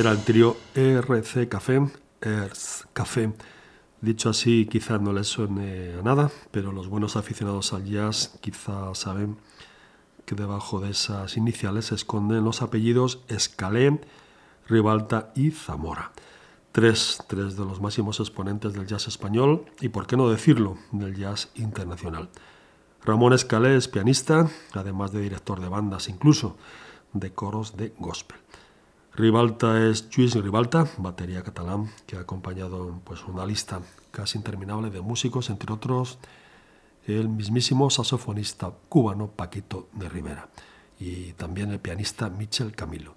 Era 0.00 0.12
el 0.12 0.24
trío 0.24 0.56
RC 0.74 1.50
Café, 1.50 1.86
Earth 2.22 2.86
Café. 2.94 3.34
Dicho 4.00 4.30
así, 4.30 4.64
quizá 4.64 4.96
no 4.96 5.12
les 5.12 5.26
suene 5.26 5.92
a 5.98 6.02
nada, 6.02 6.30
pero 6.50 6.72
los 6.72 6.88
buenos 6.88 7.16
aficionados 7.16 7.74
al 7.74 7.84
jazz 7.84 8.32
quizá 8.40 8.94
saben 8.94 9.36
que 10.24 10.34
debajo 10.34 10.80
de 10.80 10.92
esas 10.92 11.36
iniciales 11.36 11.84
se 11.84 11.96
esconden 11.96 12.44
los 12.44 12.62
apellidos 12.62 13.20
Escalé, 13.28 14.00
Ribalta 14.66 15.32
y 15.36 15.50
Zamora. 15.50 16.12
Tres, 16.72 17.22
tres 17.28 17.58
de 17.58 17.66
los 17.66 17.82
máximos 17.82 18.20
exponentes 18.20 18.72
del 18.72 18.86
jazz 18.86 19.06
español 19.06 19.66
y, 19.82 19.90
por 19.90 20.06
qué 20.06 20.16
no 20.16 20.30
decirlo, 20.30 20.78
del 20.92 21.14
jazz 21.14 21.50
internacional. 21.56 22.30
Ramón 23.04 23.34
Escalé 23.34 23.76
es 23.76 23.86
pianista, 23.86 24.48
además 24.72 25.12
de 25.12 25.20
director 25.20 25.60
de 25.60 25.68
bandas, 25.68 26.08
incluso 26.08 26.56
de 27.12 27.34
coros 27.34 27.76
de 27.76 27.92
gospel. 27.98 28.38
Ribalta 29.14 29.88
es 29.88 30.08
Lluís 30.10 30.34
Ribalta, 30.34 30.86
batería 30.98 31.42
catalán, 31.42 31.90
que 32.06 32.16
ha 32.16 32.20
acompañado 32.20 33.00
pues, 33.04 33.24
una 33.24 33.44
lista 33.44 33.80
casi 34.10 34.38
interminable 34.38 34.90
de 34.90 35.00
músicos, 35.00 35.50
entre 35.50 35.72
otros 35.72 36.18
el 37.06 37.28
mismísimo 37.28 37.90
saxofonista 37.90 38.72
cubano 38.88 39.28
Paquito 39.28 39.88
de 39.92 40.08
Rivera 40.08 40.48
y 40.98 41.32
también 41.32 41.70
el 41.70 41.80
pianista 41.80 42.28
Michel 42.28 42.72
Camilo. 42.72 43.14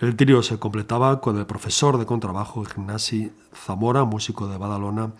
El 0.00 0.16
trío 0.16 0.42
se 0.42 0.58
completaba 0.58 1.20
con 1.20 1.38
el 1.38 1.46
profesor 1.46 1.98
de 1.98 2.06
contrabajo 2.06 2.62
Ignasi 2.62 3.32
Zamora, 3.54 4.04
músico 4.04 4.48
de 4.48 4.58
Badalona, 4.58 5.12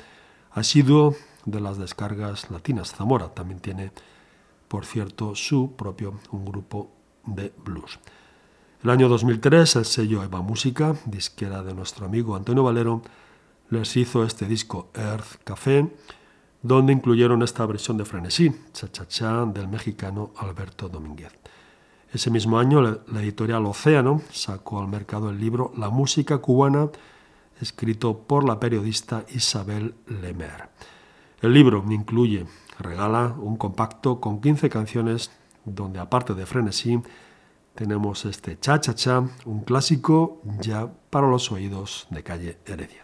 asiduo 0.51 1.15
de 1.45 1.61
las 1.61 1.79
descargas 1.79 2.51
latinas. 2.51 2.93
Zamora 2.93 3.33
también 3.33 3.61
tiene, 3.61 3.93
por 4.67 4.85
cierto, 4.85 5.37
su 5.37 5.77
propio 5.77 6.19
un 6.33 6.45
grupo 6.45 6.91
de 7.25 7.53
blues. 7.65 8.01
El 8.85 8.91
año 8.91 9.09
2003, 9.09 9.77
el 9.77 9.85
sello 9.87 10.23
Eva 10.23 10.43
Música, 10.43 10.95
disquera 11.07 11.63
de 11.63 11.73
nuestro 11.73 12.05
amigo 12.05 12.37
Antonio 12.37 12.65
Valero, 12.65 13.01
les 13.71 13.97
hizo 13.97 14.25
este 14.25 14.45
disco 14.45 14.91
Earth 14.93 15.43
Café, 15.43 15.91
donde 16.61 16.93
incluyeron 16.93 17.43
esta 17.43 17.65
versión 17.65 17.97
de 17.97 18.05
Frenesí, 18.05 18.53
Cha 18.75 18.93
Cha 18.93 19.09
Cha, 19.09 19.47
del 19.47 19.69
mexicano 19.69 20.33
Alberto 20.37 20.91
Domínguez. 20.91 21.33
Ese 22.13 22.31
mismo 22.31 22.59
año, 22.59 22.83
la 22.83 23.23
editorial 23.23 23.65
Océano 23.65 24.21
sacó 24.31 24.83
al 24.83 24.89
mercado 24.89 25.31
el 25.31 25.41
libro 25.41 25.73
La 25.79 25.89
música 25.89 26.37
cubana, 26.37 26.91
escrito 27.63 28.19
por 28.19 28.47
la 28.47 28.61
periodista 28.61 29.25
Isabel 29.35 29.95
Lemer. 30.09 30.69
El 31.41 31.55
libro 31.55 31.83
incluye, 31.89 32.45
regala 32.79 33.35
un 33.39 33.57
compacto 33.57 34.21
con 34.21 34.43
15 34.43 34.69
canciones 34.69 35.31
donde 35.65 36.01
aparte 36.01 36.35
de 36.35 36.45
frenesí 36.45 37.01
tenemos 37.75 38.25
este 38.25 38.59
Cha 38.59 38.81
Cha 38.81 38.95
Cha, 38.95 39.19
un 39.45 39.61
clásico 39.61 40.41
ya 40.61 40.91
para 41.11 41.29
los 41.29 41.51
oídos 41.53 42.07
de 42.11 42.23
calle 42.23 42.59
Heredia. 42.67 43.04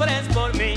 sufres 0.00 0.26
por 0.32 0.56
mí, 0.56 0.74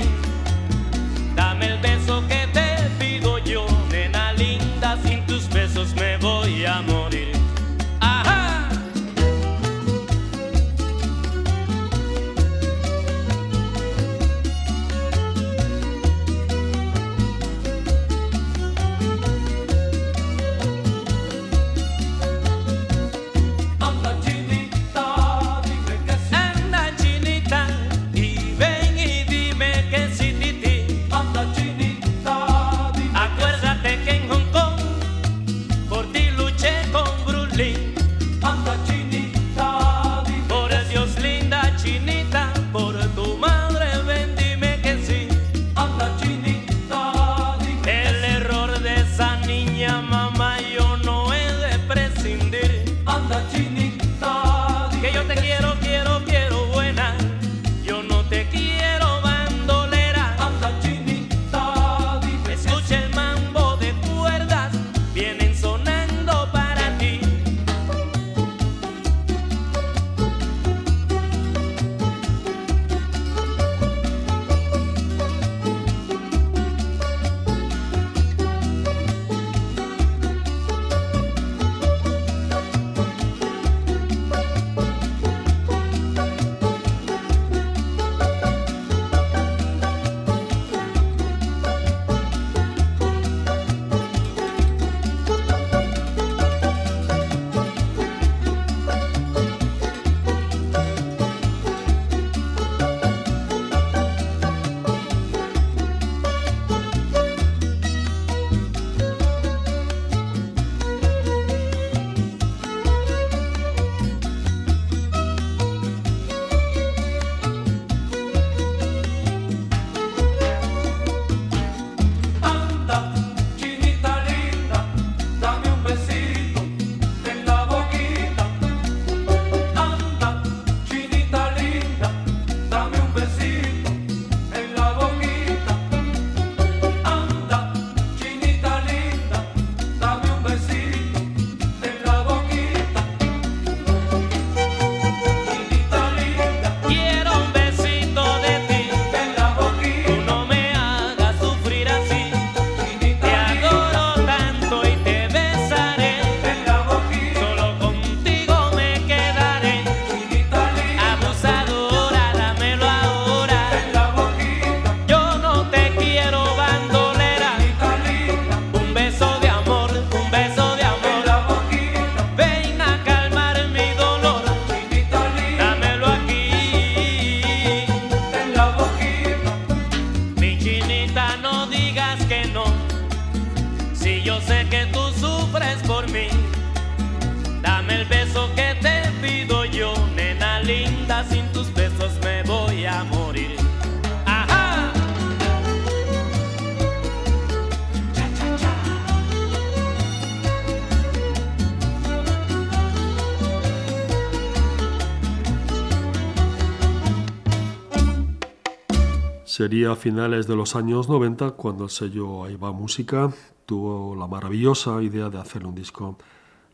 Sería 209.56 209.92
a 209.92 209.94
finales 209.94 210.48
de 210.48 210.56
los 210.56 210.74
años 210.74 211.08
90 211.08 211.52
cuando 211.52 211.84
el 211.84 211.90
sello 211.90 212.42
Aiba 212.42 212.72
Música 212.72 213.32
tuvo 213.66 214.16
la 214.16 214.26
maravillosa 214.26 215.00
idea 215.00 215.30
de 215.30 215.38
hacer 215.38 215.64
un 215.64 215.76
disco 215.76 216.18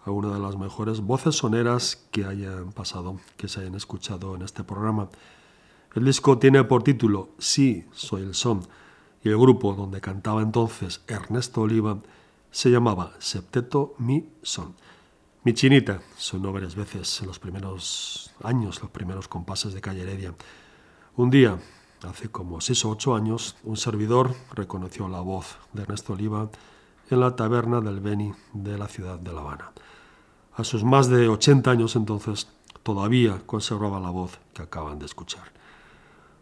a 0.02 0.10
una 0.10 0.32
de 0.32 0.40
las 0.40 0.56
mejores 0.56 1.02
voces 1.02 1.34
soneras 1.34 2.08
que 2.10 2.24
hayan 2.24 2.72
pasado, 2.72 3.20
que 3.36 3.48
se 3.48 3.60
hayan 3.60 3.74
escuchado 3.74 4.34
en 4.34 4.40
este 4.40 4.64
programa. 4.64 5.10
El 5.94 6.06
disco 6.06 6.38
tiene 6.38 6.64
por 6.64 6.82
título 6.82 7.28
Sí, 7.36 7.84
soy 7.92 8.22
el 8.22 8.34
son, 8.34 8.62
y 9.22 9.28
el 9.28 9.36
grupo 9.36 9.74
donde 9.74 10.00
cantaba 10.00 10.40
entonces 10.40 11.02
Ernesto 11.06 11.60
Oliva 11.60 11.98
se 12.50 12.70
llamaba 12.70 13.12
Septeto 13.18 13.94
Mi 13.98 14.26
Son. 14.40 14.74
Mi 15.44 15.52
chinita 15.52 16.00
sonó 16.16 16.50
varias 16.50 16.76
veces 16.76 17.20
en 17.20 17.26
los 17.26 17.38
primeros 17.38 18.30
años, 18.42 18.80
los 18.80 18.90
primeros 18.90 19.28
compases 19.28 19.74
de 19.74 19.82
Calle 19.82 20.00
Heredia. 20.00 20.32
Un 21.16 21.28
día, 21.28 21.58
hace 22.04 22.28
como 22.28 22.60
seis 22.60 22.84
o 22.84 22.90
ocho 22.90 23.14
años, 23.14 23.56
un 23.64 23.76
servidor 23.76 24.34
reconoció 24.52 25.08
la 25.08 25.20
voz 25.20 25.56
de 25.72 25.82
Ernesto 25.82 26.14
Oliva 26.14 26.50
en 27.10 27.20
la 27.20 27.36
taberna 27.36 27.80
del 27.80 28.00
Beni 28.00 28.32
de 28.52 28.78
la 28.78 28.88
ciudad 28.88 29.18
de 29.18 29.32
La 29.32 29.40
Habana. 29.40 29.72
A 30.54 30.64
sus 30.64 30.84
más 30.84 31.08
de 31.08 31.28
80 31.28 31.70
años 31.70 31.96
entonces, 31.96 32.48
todavía 32.82 33.42
conservaba 33.46 34.00
la 34.00 34.10
voz 34.10 34.38
que 34.54 34.62
acaban 34.62 34.98
de 34.98 35.06
escuchar. 35.06 35.52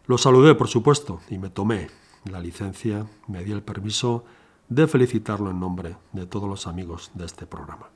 Lo 0.07 0.17
saludé, 0.17 0.55
por 0.55 0.67
supuesto, 0.67 1.21
y 1.29 1.37
me 1.37 1.49
tomé 1.49 1.89
la 2.25 2.39
licencia, 2.39 3.05
me 3.27 3.43
di 3.43 3.51
el 3.51 3.61
permiso 3.61 4.25
de 4.67 4.87
felicitarlo 4.87 5.51
en 5.51 5.59
nombre 5.59 5.97
de 6.13 6.25
todos 6.25 6.49
los 6.49 6.67
amigos 6.67 7.11
de 7.13 7.25
este 7.25 7.45
programa. 7.45 7.89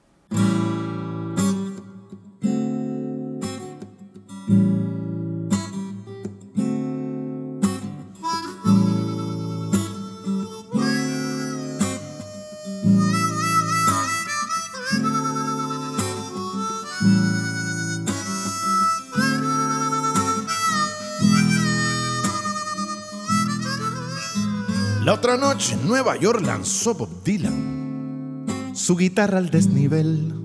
Otra 25.24 25.38
noche 25.38 25.76
en 25.76 25.88
Nueva 25.88 26.18
York 26.18 26.42
lanzó 26.42 26.96
Bob 26.96 27.24
Dylan 27.24 28.44
su 28.74 28.98
guitarra 28.98 29.38
al 29.38 29.50
desnivel. 29.50 30.36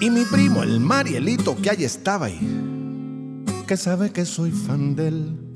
Y 0.00 0.08
mi 0.08 0.24
primo, 0.24 0.62
el 0.62 0.80
Marielito, 0.80 1.54
que 1.60 1.68
ahí 1.68 1.84
estaba 1.84 2.24
ahí, 2.24 3.44
que 3.66 3.76
sabe 3.76 4.12
que 4.12 4.24
soy 4.24 4.50
fan 4.50 4.96
de 4.96 5.08
él, 5.08 5.52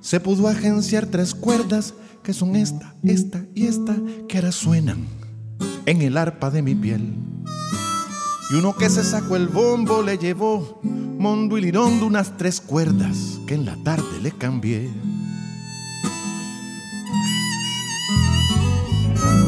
se 0.00 0.20
pudo 0.20 0.46
agenciar 0.46 1.06
tres 1.06 1.34
cuerdas 1.34 1.94
que 2.22 2.32
son 2.32 2.54
esta, 2.54 2.94
esta 3.02 3.44
y 3.52 3.66
esta, 3.66 3.96
que 4.28 4.36
ahora 4.36 4.52
suenan 4.52 5.04
en 5.84 6.00
el 6.00 6.16
arpa 6.16 6.48
de 6.52 6.62
mi 6.62 6.76
piel. 6.76 7.12
Y 8.50 8.54
uno 8.54 8.76
que 8.76 8.88
se 8.88 9.02
sacó 9.02 9.34
el 9.34 9.48
bombo 9.48 10.00
le 10.00 10.16
llevó 10.16 10.80
mondo 10.84 11.58
y 11.58 11.62
lirondo 11.62 12.06
unas 12.06 12.36
tres 12.36 12.60
cuerdas 12.60 13.40
que 13.48 13.54
en 13.54 13.64
la 13.64 13.74
tarde 13.82 14.20
le 14.22 14.30
cambié. 14.30 15.15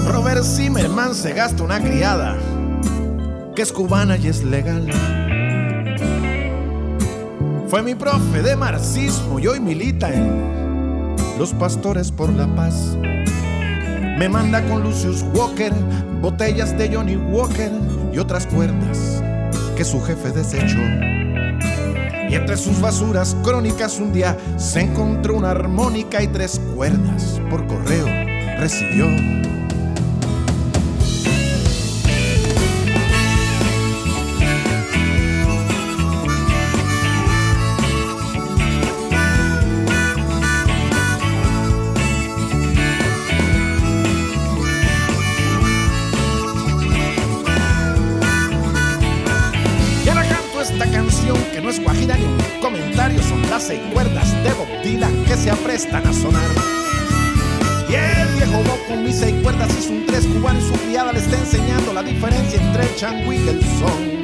Robert 0.08 0.42
Zimmerman 0.42 1.14
se 1.14 1.34
gasta 1.34 1.62
una 1.62 1.80
criada 1.80 2.38
que 3.54 3.60
es 3.60 3.70
cubana 3.70 4.16
y 4.16 4.28
es 4.28 4.42
legal. 4.42 4.88
Fue 7.68 7.82
mi 7.82 7.94
profe 7.94 8.42
de 8.42 8.56
marxismo 8.56 9.38
y 9.38 9.46
hoy 9.46 9.60
milita 9.60 10.10
en 10.12 11.14
Los 11.38 11.52
Pastores 11.52 12.10
por 12.10 12.32
la 12.32 12.46
Paz. 12.56 12.96
Me 14.18 14.30
manda 14.30 14.66
con 14.66 14.82
Lucius 14.82 15.22
Walker 15.34 15.74
botellas 16.22 16.76
de 16.78 16.94
Johnny 16.94 17.16
Walker 17.16 17.70
y 18.10 18.18
otras 18.18 18.46
cuerdas 18.46 19.22
que 19.76 19.84
su 19.84 20.00
jefe 20.02 20.30
desechó. 20.30 20.80
Y 22.30 22.34
entre 22.34 22.56
sus 22.56 22.80
basuras 22.80 23.36
crónicas 23.44 23.98
un 23.98 24.14
día 24.14 24.36
se 24.56 24.80
encontró 24.80 25.34
una 25.34 25.50
armónica 25.50 26.22
y 26.22 26.28
tres 26.28 26.60
cuerdas 26.74 27.40
por 27.50 27.66
correo 27.66 28.06
recibió. 28.58 29.47
Diferencia 62.98 63.10
entre 63.10 63.28
el 63.28 63.28
changui 63.28 63.36
y 63.36 63.48
el 63.48 63.62
son. 63.78 64.18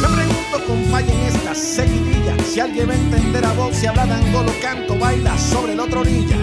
Me 0.00 0.08
pregunto, 0.08 0.64
compadre, 0.66 1.12
en 1.12 1.20
esta 1.22 1.54
seguidilla, 1.54 2.36
si 2.44 2.60
alguien 2.60 2.88
va 2.88 2.92
a 2.92 2.96
entender 2.96 3.44
a 3.44 3.52
Bob, 3.54 3.72
si 3.72 3.86
habla 3.86 4.06
de 4.06 4.14
angolo, 4.14 4.52
canto, 4.60 4.98
baila 4.98 5.36
sobre 5.38 5.74
la 5.74 5.84
otra 5.84 6.00
orilla. 6.00 6.36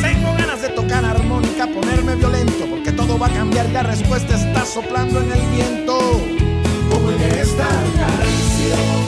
Tengo 0.00 0.34
ganas 0.36 0.62
de 0.62 0.68
tocar 0.70 1.04
armónica, 1.04 1.66
ponerme 1.66 2.16
violento, 2.16 2.66
porque 2.68 2.92
todo 2.92 3.18
va 3.18 3.26
a 3.28 3.30
cambiar 3.30 3.68
la 3.70 3.82
respuesta 3.82 4.34
está 4.34 4.64
soplando 4.64 5.20
en 5.20 5.32
el 5.32 5.40
viento. 5.50 5.98
Como 6.90 7.10
esta 7.10 7.68
canción, 7.96 9.01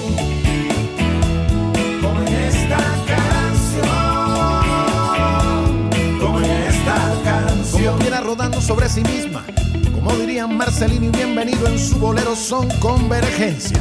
sobre 8.65 8.89
sí 8.89 9.03
misma, 9.03 9.45
como 9.93 10.11
dirían 10.17 10.57
Marcelino 10.57 11.07
y 11.07 11.11
bienvenido 11.11 11.67
en 11.67 11.79
su 11.79 11.99
bolero 11.99 12.35
son 12.35 12.67
convergencia. 12.81 13.79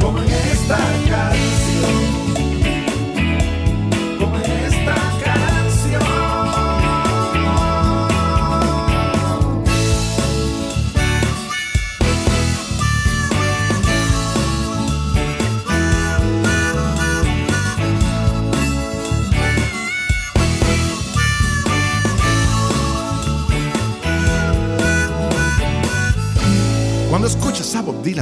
Como 0.00 0.18
en 0.18 0.28
esta. 0.28 0.78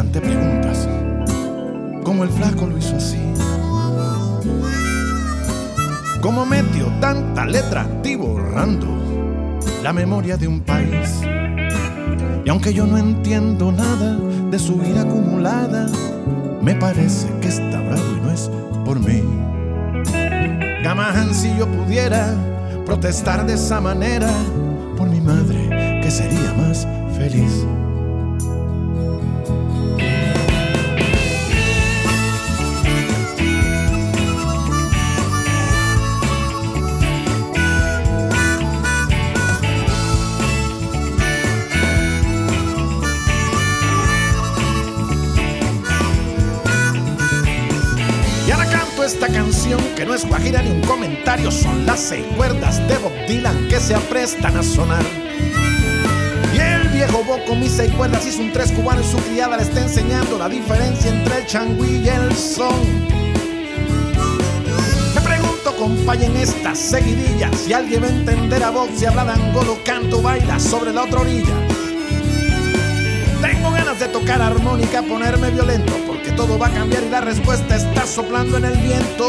Dylan 0.01 0.13
te 0.13 0.21
preguntas 0.21 0.89
cómo 2.05 2.25
el 2.25 2.31
flaco 2.31 2.67
lo 2.67 2.79
hizo 2.79 2.97
así. 2.97 3.19
¿Cómo 6.23 6.47
metió 6.47 6.87
tanta 7.01 7.45
letra 7.45 7.83
atiborrando 7.83 8.87
la 9.83 9.93
memoria 9.93 10.39
de 10.39 10.49
un 10.49 10.61
país? 10.61 11.21
Y 12.45 12.49
aunque 12.49 12.73
yo 12.73 12.87
no 12.87 12.97
entiendo 12.97 13.73
nada 13.73 14.17
de 14.51 14.59
su 14.59 14.77
vida 14.77 15.03
acumulada, 15.03 15.87
me 16.63 16.75
parece 16.75 17.29
que 17.41 17.49
está 17.49 17.81
bravo 17.81 18.03
y 18.17 18.21
no 18.21 18.31
es 18.33 18.51
por 18.85 18.99
mí. 19.01 19.23
Jamás 20.83 21.37
si 21.37 21.55
yo 21.59 21.67
pudiera 21.67 22.35
protestar 22.87 23.47
de 23.47 23.55
esa 23.55 23.81
manera 23.81 24.31
por 24.97 25.11
mi 25.11 25.21
madre, 25.21 26.01
que 26.03 26.11
sería 26.11 26.55
más 26.55 26.87
feliz. 27.19 27.67
Esta 49.21 49.35
canción 49.35 49.79
que 49.97 50.07
no 50.07 50.15
es 50.15 50.27
guajira 50.27 50.63
ni 50.63 50.71
un 50.71 50.81
comentario, 50.81 51.51
son 51.51 51.85
las 51.85 52.01
seis 52.01 52.25
cuerdas 52.39 52.79
de 52.89 52.97
Bob 52.97 53.13
Dylan 53.29 53.69
que 53.69 53.79
se 53.79 53.95
aprestan 53.95 54.57
a 54.57 54.63
sonar. 54.63 55.05
Y 56.55 56.59
el 56.59 56.89
viejo 56.89 57.23
boco, 57.25 57.55
misa 57.55 57.85
y 57.85 57.91
cuerdas 57.91 58.27
hizo 58.27 58.41
un 58.41 58.51
tres 58.51 58.73
cubano 58.73 59.03
y 59.03 59.05
su 59.05 59.19
criada 59.19 59.59
le 59.59 59.65
está 59.65 59.83
enseñando 59.83 60.39
la 60.39 60.49
diferencia 60.49 61.11
entre 61.11 61.37
el 61.37 61.47
changüí 61.47 61.97
y 62.03 62.09
el 62.09 62.35
son. 62.35 62.81
Me 65.15 65.21
pregunto, 65.21 65.77
compay, 65.77 66.25
en 66.25 66.37
estas 66.39 66.79
seguidillas, 66.79 67.55
si 67.59 67.75
alguien 67.75 68.03
va 68.03 68.07
a 68.07 68.11
entender 68.11 68.65
a 68.65 68.71
voz, 68.71 68.89
si 68.97 69.05
habla 69.05 69.27
de 69.27 69.33
angolo, 69.33 69.79
canto, 69.85 70.23
baila 70.23 70.59
sobre 70.59 70.95
la 70.95 71.03
otra 71.03 71.21
orilla. 71.21 71.70
De 74.01 74.09
tocar 74.09 74.41
armónica, 74.41 75.03
ponerme 75.03 75.51
violento, 75.51 75.93
porque 76.07 76.33
todo 76.33 76.59
va 76.59 76.69
a 76.69 76.71
cambiar 76.71 77.03
y 77.03 77.11
la 77.11 77.21
respuesta 77.21 77.77
está 77.77 78.07
soplando 78.07 78.57
en 78.57 78.65
el 78.65 78.79
viento. 78.79 79.27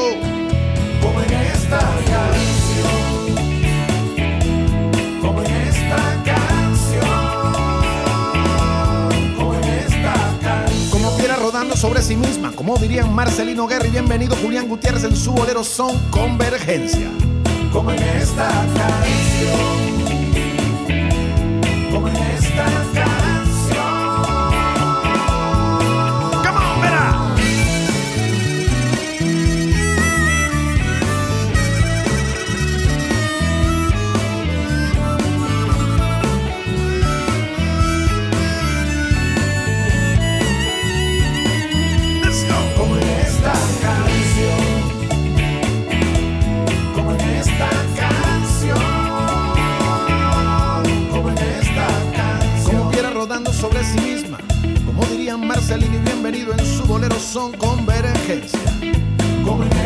Como 1.01 1.19
en 1.19 1.33
esta 1.33 1.79
canción, 2.07 3.35
como 5.21 5.41
en 5.41 5.51
esta 5.51 6.23
canción, 6.23 7.03
como 9.35 9.55
en 9.55 9.63
esta 9.65 10.13
canción. 10.41 10.89
Como 10.89 11.17
piedra 11.17 11.35
rodando 11.35 11.75
sobre 11.75 12.01
sí 12.01 12.15
misma, 12.15 12.53
como 12.53 12.77
dirían 12.77 13.13
Marcelino 13.13 13.67
Guerra 13.67 13.87
y 13.87 13.91
bienvenido 13.91 14.37
Julián 14.37 14.69
Gutiérrez 14.69 15.03
en 15.03 15.17
su 15.17 15.33
bolero 15.33 15.65
son 15.65 15.99
Convergencia. 16.11 17.09
Como 17.73 17.91
en 17.91 18.01
esta 18.01 18.47
canción, 18.47 19.90
sobre 53.61 53.83
sí 53.83 53.99
misma, 54.01 54.39
como 54.87 55.05
dirían 55.05 55.45
Marcelino 55.45 55.95
y 55.95 55.99
bienvenido 55.99 56.51
en 56.51 56.65
su 56.65 56.83
bolero 56.83 57.19
son 57.19 57.51
convergencia. 57.53 58.59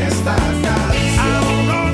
Esta 0.08 0.36
canción. 0.64 1.85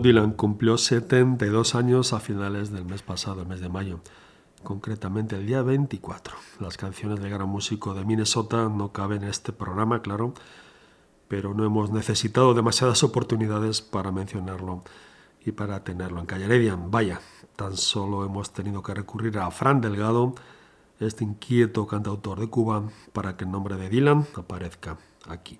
Dylan 0.00 0.32
cumplió 0.32 0.78
72 0.78 1.74
años 1.74 2.12
a 2.12 2.20
finales 2.20 2.70
del 2.70 2.84
mes 2.84 3.02
pasado, 3.02 3.42
el 3.42 3.48
mes 3.48 3.60
de 3.60 3.68
mayo, 3.68 4.00
concretamente 4.62 5.36
el 5.36 5.46
día 5.46 5.62
24. 5.62 6.34
Las 6.60 6.76
canciones 6.78 7.20
del 7.20 7.30
gran 7.30 7.48
músico 7.48 7.92
de 7.92 8.04
Minnesota 8.04 8.68
no 8.68 8.92
caben 8.92 9.24
en 9.24 9.28
este 9.28 9.52
programa, 9.52 10.00
claro, 10.00 10.32
pero 11.28 11.52
no 11.52 11.64
hemos 11.64 11.90
necesitado 11.90 12.54
demasiadas 12.54 13.02
oportunidades 13.02 13.82
para 13.82 14.12
mencionarlo 14.12 14.82
y 15.44 15.52
para 15.52 15.84
tenerlo 15.84 16.20
en 16.20 16.26
Calle 16.26 16.46
Heredia. 16.46 16.78
Vaya, 16.78 17.20
tan 17.56 17.76
solo 17.76 18.24
hemos 18.24 18.52
tenido 18.52 18.82
que 18.82 18.94
recurrir 18.94 19.38
a 19.38 19.50
Fran 19.50 19.80
Delgado, 19.80 20.34
este 21.00 21.24
inquieto 21.24 21.86
cantautor 21.86 22.40
de 22.40 22.48
Cuba, 22.48 22.84
para 23.12 23.36
que 23.36 23.44
el 23.44 23.50
nombre 23.50 23.76
de 23.76 23.90
Dylan 23.90 24.26
aparezca 24.36 24.96
aquí. 25.28 25.58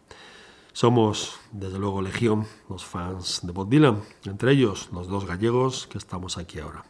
Somos, 0.73 1.39
desde 1.53 1.79
luego, 1.79 2.01
Legión, 2.01 2.47
los 2.71 2.85
fans 2.85 3.41
de 3.43 3.53
Bob 3.53 3.69
Dylan, 3.69 4.01
entre 4.25 4.53
ellos 4.53 4.89
los 4.91 5.07
dos 5.07 5.27
gallegos 5.27 5.87
que 5.87 5.99
estamos 5.99 6.39
aquí 6.39 6.61
ahora. 6.61 6.85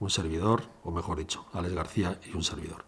Un 0.00 0.10
servidor, 0.10 0.64
o 0.82 0.90
mejor 0.90 1.18
dicho, 1.18 1.44
Alex 1.52 1.72
García 1.72 2.20
y 2.28 2.34
un 2.34 2.42
servidor. 2.42 2.84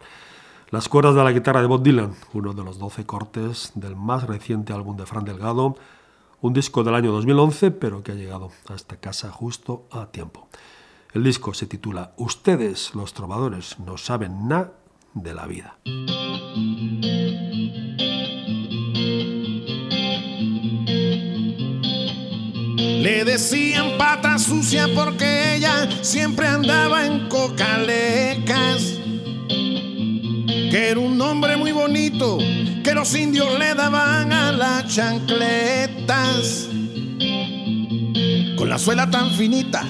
Las 0.71 0.89
cuerdas 0.89 1.15
de 1.15 1.23
la 1.23 1.31
guitarra 1.31 1.61
de 1.61 1.69
Bob 1.69 1.85
Dylan, 1.85 2.17
uno 2.33 2.53
de 2.53 2.65
los 2.65 2.81
12 2.81 3.07
cortes 3.07 3.71
del 3.77 3.95
más 3.95 4.25
reciente 4.25 4.73
álbum 4.73 4.97
de 4.97 5.07
Fran 5.07 5.25
Delgado, 5.25 5.77
un 6.41 6.53
disco 6.53 6.83
del 6.83 6.97
año 6.97 7.13
2011, 7.13 7.71
pero 7.71 8.03
que 8.03 8.11
ha 8.11 8.17
llegado 8.17 8.51
a 8.69 8.75
esta 8.75 8.97
casa 8.97 9.31
justo 9.31 9.87
a 9.93 10.07
tiempo. 10.07 10.49
El 11.13 11.23
disco 11.23 11.55
se 11.55 11.67
titula 11.67 12.13
Ustedes, 12.17 12.93
los 12.97 13.15
trovadores, 13.15 13.79
no 13.79 13.97
saben 13.97 14.49
nada 14.49 14.73
de 15.15 15.33
la 15.33 15.47
vida. 15.47 15.79
Le 23.05 23.23
decían 23.23 23.99
pata 23.99 24.39
sucia 24.39 24.89
porque 24.95 25.57
ella 25.57 25.87
siempre 26.01 26.47
andaba 26.47 27.05
en 27.05 27.29
cocalecas. 27.29 28.95
Que 30.71 30.89
era 30.89 31.01
un 31.01 31.19
nombre 31.19 31.59
muy 31.59 31.71
bonito 31.73 32.39
que 32.83 32.95
los 32.95 33.15
indios 33.15 33.59
le 33.59 33.75
daban 33.75 34.33
a 34.33 34.53
las 34.53 34.87
chancletas. 34.87 36.71
Con 38.57 38.71
la 38.71 38.79
suela 38.79 39.11
tan 39.11 39.33
finita, 39.33 39.85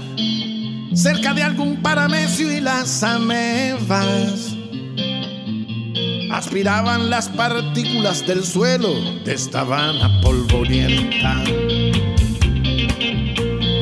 cerca 0.93 1.33
de 1.35 1.45
algún 1.45 1.83
paramecio 1.83 2.51
y 2.51 2.59
las 2.59 3.01
amebas. 3.05 4.57
Aspiraban 6.33 7.11
las 7.11 7.29
partículas 7.29 8.27
del 8.27 8.43
suelo 8.43 8.93
de 9.25 9.35
esta 9.35 9.61
habana 9.61 10.21
polvorienta. 10.21 11.45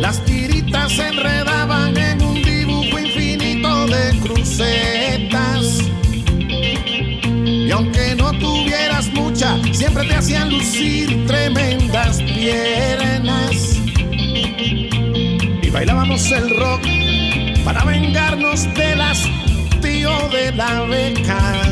Las 0.03 0.20
tiritas 0.24 0.90
se 0.90 1.07
enredaban 1.07 1.96
en 1.96 2.20
un 2.24 2.42
dibujo 2.42 2.98
infinito 2.98 3.86
de 3.86 4.18
crucetas. 4.18 5.78
Y 7.46 7.70
aunque 7.70 8.16
no 8.16 8.32
tuvieras 8.32 9.07
mucha, 9.12 9.57
siempre 9.72 10.05
te 10.09 10.14
hacían 10.16 10.50
lucir 10.50 11.24
tremendas 11.28 12.20
piernas. 12.20 13.78
Y 15.62 15.70
bailábamos 15.70 16.28
el 16.32 16.50
rock 16.50 16.82
para 17.64 17.84
vengarnos 17.84 18.64
del 18.74 19.00
hastío 19.00 20.11
de 20.32 20.50
la 20.50 20.82
beca. 20.82 21.62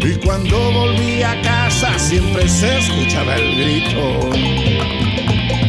Y 0.00 0.14
cuando 0.24 0.72
volví 0.72 1.22
a 1.22 1.42
casa 1.42 1.98
siempre 1.98 2.48
se 2.48 2.78
escuchaba 2.78 3.36
el 3.36 3.54
grito 3.54 4.66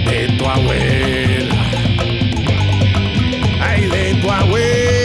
de 0.08 0.28
tu 0.38 0.46
abuela. 0.46 1.56
Ay, 3.60 3.88
de 3.88 4.22
tu 4.22 4.30
abuela. 4.30 4.97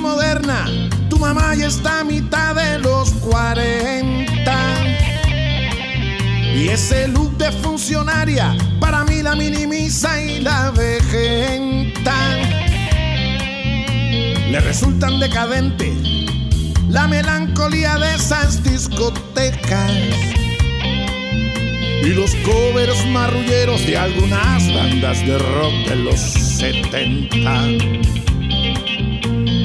Moderna, 0.00 0.66
tu 1.08 1.18
mamá 1.18 1.54
ya 1.54 1.66
está 1.66 2.00
a 2.00 2.04
mitad 2.04 2.54
de 2.54 2.78
los 2.78 3.10
40. 3.12 4.28
Y 6.54 6.68
ese 6.68 7.08
look 7.08 7.36
de 7.38 7.52
funcionaria 7.52 8.56
para 8.80 9.04
mí 9.04 9.22
la 9.22 9.34
minimiza 9.34 10.22
y 10.22 10.40
la 10.40 10.70
vejenta. 10.70 12.14
Le 14.50 14.60
resultan 14.60 15.20
decadente 15.20 15.92
la 16.88 17.06
melancolía 17.06 17.96
de 17.98 18.14
esas 18.14 18.62
discotecas 18.62 19.92
y 22.02 22.08
los 22.14 22.34
covers 22.36 23.06
marrulleros 23.10 23.84
de 23.86 23.98
algunas 23.98 24.74
bandas 24.74 25.26
de 25.26 25.38
rock 25.38 25.88
de 25.88 25.96
los 25.96 26.18
70. 26.18 28.08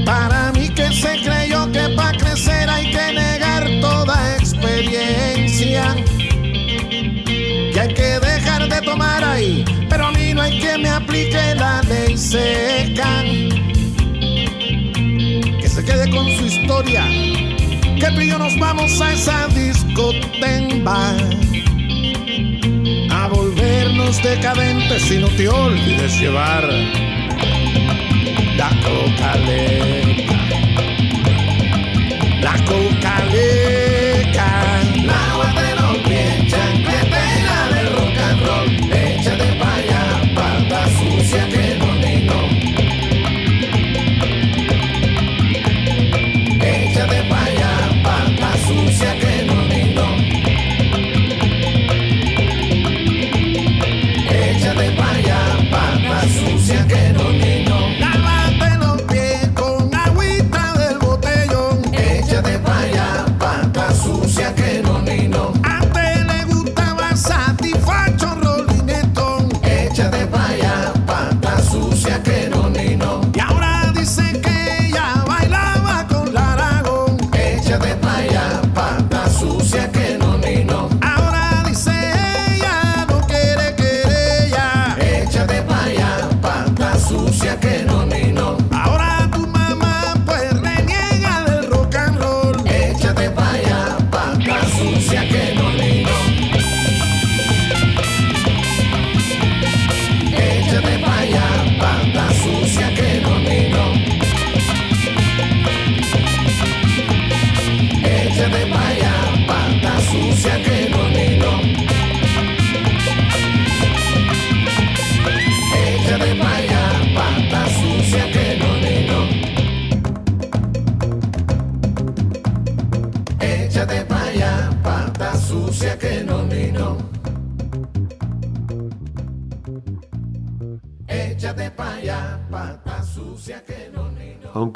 Para 0.05 0.51
mí 0.51 0.69
que 0.69 0.91
se 0.91 1.21
creyó 1.23 1.71
que 1.71 1.89
para 1.95 2.17
crecer 2.17 2.69
hay 2.69 2.91
que 2.91 3.13
negar 3.13 3.67
toda 3.81 4.35
experiencia. 4.35 5.95
Y 7.73 7.77
hay 7.77 7.93
que 7.93 8.19
dejar 8.19 8.67
de 8.67 8.81
tomar 8.81 9.23
ahí, 9.23 9.63
pero 9.89 10.07
a 10.07 10.11
mí 10.11 10.33
no 10.33 10.41
hay 10.41 10.59
que 10.59 10.77
me 10.77 10.89
aplique 10.89 11.55
la 11.55 11.81
ley 11.83 12.17
seca. 12.17 13.23
Que 15.61 15.69
se 15.69 15.83
quede 15.83 16.09
con 16.11 16.29
su 16.37 16.45
historia, 16.45 17.05
que 17.07 18.11
tú 18.13 18.21
y 18.21 18.29
yo 18.29 18.37
nos 18.37 18.57
vamos 18.59 18.99
a 19.01 19.13
esa 19.13 19.47
discoteca. 19.47 21.15
A 23.11 23.27
volvernos 23.27 24.21
decadentes 24.21 25.11
y 25.11 25.17
no 25.19 25.29
te 25.29 25.47
olvides 25.47 26.19
llevar 26.19 26.67
la 28.63 28.69
coca 28.79 29.31
La 32.41 32.55
coca 32.63 33.13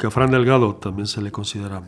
a 0.08 0.10
Fran 0.10 0.30
Delgado 0.30 0.74
también 0.76 1.06
se 1.06 1.20
le 1.20 1.30
considera 1.30 1.82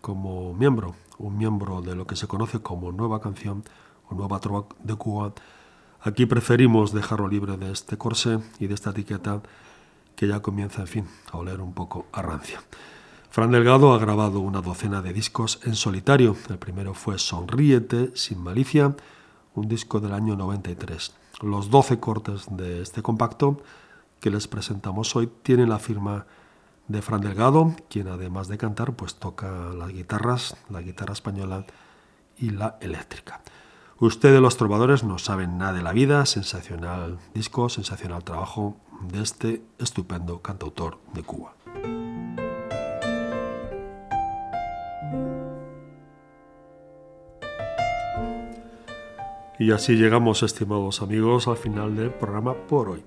como 0.00 0.54
miembro, 0.54 0.94
un 1.18 1.36
miembro 1.36 1.82
de 1.82 1.96
lo 1.96 2.06
que 2.06 2.14
se 2.14 2.28
conoce 2.28 2.60
como 2.60 2.92
Nueva 2.92 3.20
Canción 3.20 3.64
o 4.08 4.14
Nueva 4.14 4.38
Trova 4.38 4.66
de 4.84 4.94
Cuba, 4.94 5.32
aquí 6.00 6.24
preferimos 6.24 6.92
dejarlo 6.92 7.26
libre 7.26 7.56
de 7.56 7.72
este 7.72 7.98
corsé 7.98 8.38
y 8.60 8.68
de 8.68 8.74
esta 8.74 8.90
etiqueta 8.90 9.42
que 10.14 10.28
ya 10.28 10.40
comienza, 10.40 10.82
en 10.82 10.86
fin, 10.86 11.08
a 11.32 11.38
oler 11.38 11.60
un 11.60 11.74
poco 11.74 12.06
a 12.12 12.22
rancia. 12.22 12.62
Fran 13.30 13.50
Delgado 13.50 13.92
ha 13.92 13.98
grabado 13.98 14.38
una 14.38 14.60
docena 14.60 15.02
de 15.02 15.12
discos 15.12 15.58
en 15.64 15.74
solitario. 15.74 16.36
El 16.48 16.58
primero 16.58 16.94
fue 16.94 17.18
Sonríete, 17.18 18.12
sin 18.14 18.40
malicia, 18.40 18.94
un 19.56 19.66
disco 19.66 19.98
del 19.98 20.12
año 20.12 20.36
93. 20.36 21.12
Los 21.42 21.70
12 21.70 21.98
cortes 21.98 22.46
de 22.50 22.82
este 22.82 23.02
compacto 23.02 23.60
que 24.20 24.30
les 24.30 24.46
presentamos 24.46 25.16
hoy 25.16 25.28
tienen 25.42 25.70
la 25.70 25.80
firma 25.80 26.26
de 26.88 27.02
Fran 27.02 27.20
Delgado, 27.20 27.74
quien 27.88 28.08
además 28.08 28.48
de 28.48 28.58
cantar, 28.58 28.94
pues 28.94 29.16
toca 29.16 29.72
las 29.72 29.90
guitarras, 29.90 30.56
la 30.68 30.82
guitarra 30.82 31.12
española 31.12 31.64
y 32.36 32.50
la 32.50 32.78
eléctrica. 32.80 33.40
Ustedes 33.98 34.40
los 34.40 34.56
trovadores 34.56 35.04
no 35.04 35.18
saben 35.18 35.56
nada 35.58 35.72
de 35.72 35.82
la 35.82 35.92
vida, 35.92 36.26
sensacional 36.26 37.18
disco, 37.32 37.68
sensacional 37.68 38.24
trabajo 38.24 38.76
de 39.00 39.22
este 39.22 39.62
estupendo 39.78 40.42
cantautor 40.42 40.98
de 41.14 41.22
Cuba. 41.22 41.54
Y 49.58 49.70
así 49.70 49.94
llegamos, 49.94 50.42
estimados 50.42 51.00
amigos, 51.00 51.46
al 51.46 51.56
final 51.56 51.94
del 51.94 52.10
programa 52.10 52.54
por 52.54 52.88
hoy. 52.88 53.04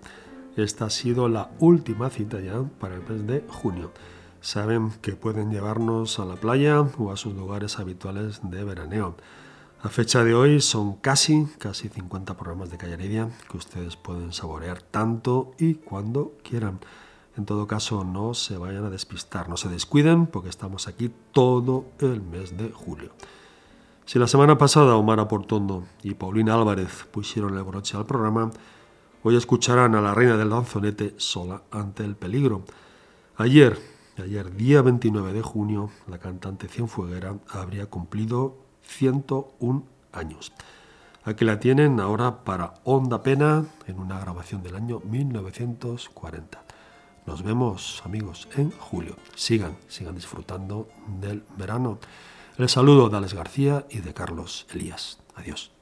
Esta 0.58 0.86
ha 0.86 0.90
sido 0.90 1.30
la 1.30 1.52
última 1.60 2.10
cita 2.10 2.40
ya 2.40 2.64
para 2.80 2.96
el 2.96 3.08
mes 3.08 3.28
de 3.28 3.46
junio. 3.48 3.92
Saben 4.42 4.92
que 5.04 5.12
pueden 5.12 5.52
llevarnos 5.52 6.18
a 6.18 6.26
la 6.26 6.36
playa 6.36 6.82
o 6.98 7.12
a 7.12 7.16
sus 7.16 7.36
lugares 7.36 7.78
habituales 7.78 8.40
de 8.42 8.64
veraneo. 8.64 9.16
A 9.84 9.90
fecha 9.90 10.24
de 10.24 10.34
hoy 10.34 10.60
son 10.60 10.96
casi, 10.96 11.46
casi 11.60 11.90
50 11.90 12.36
programas 12.36 12.72
de 12.72 12.78
Callaredia 12.78 13.30
que 13.52 13.58
ustedes 13.58 13.98
pueden 13.98 14.34
saborear 14.34 14.82
tanto 14.82 15.52
y 15.60 15.76
cuando 15.76 16.34
quieran. 16.44 16.80
En 17.38 17.46
todo 17.46 17.68
caso, 17.68 18.04
no 18.04 18.34
se 18.34 18.58
vayan 18.58 18.84
a 18.84 18.90
despistar, 18.90 19.50
no 19.50 19.58
se 19.58 19.70
descuiden 19.70 20.26
porque 20.26 20.50
estamos 20.50 20.88
aquí 20.88 21.12
todo 21.34 21.86
el 22.00 22.24
mes 22.24 22.58
de 22.58 22.72
julio. 22.72 23.12
Si 24.08 24.18
la 24.18 24.26
semana 24.26 24.58
pasada 24.58 24.96
Omar 24.96 25.20
Aportondo 25.20 25.84
y 26.02 26.16
Paulina 26.16 26.56
Álvarez 26.56 27.06
pusieron 27.12 27.56
el 27.56 27.64
broche 27.64 27.96
al 27.96 28.08
programa, 28.08 28.50
hoy 29.28 29.36
escucharán 29.36 29.94
a 29.94 30.00
la 30.00 30.14
reina 30.14 30.38
del 30.38 30.52
danzonete 30.52 31.14
sola 31.18 31.64
ante 31.70 32.06
el 32.06 32.16
peligro. 32.16 32.64
Ayer, 33.36 33.78
ayer 34.18 34.56
día 34.56 34.82
29 34.82 35.34
de 35.34 35.42
junio, 35.42 35.92
la 36.08 36.18
cantante 36.18 36.70
Cienfueguera 36.70 37.36
habría 37.50 37.88
cumplido 37.88 38.56
101 38.84 39.84
años. 40.14 40.54
Aquí 41.26 41.44
la 41.44 41.60
tienen 41.60 42.00
ahora 42.00 42.46
para 42.46 42.76
Honda 42.86 43.22
Pena 43.22 43.66
en 43.86 44.00
una 44.00 44.18
grabación 44.18 44.64
del 44.64 44.78
año 44.78 45.02
1940. 45.04 46.64
Nos 47.26 47.44
vemos 47.44 48.02
amigos 48.06 48.48
en 48.56 48.72
julio. 48.72 49.18
Sigan, 49.36 49.76
sigan 49.90 50.16
disfrutando 50.16 50.88
del 51.20 51.44
verano. 51.58 52.00
El 52.58 52.70
saludo 52.70 53.10
de 53.10 53.18
Alex 53.18 53.34
García 53.34 53.86
y 53.90 54.00
de 54.00 54.14
Carlos 54.14 54.68
Elías. 54.74 55.20
Adiós. 55.36 55.74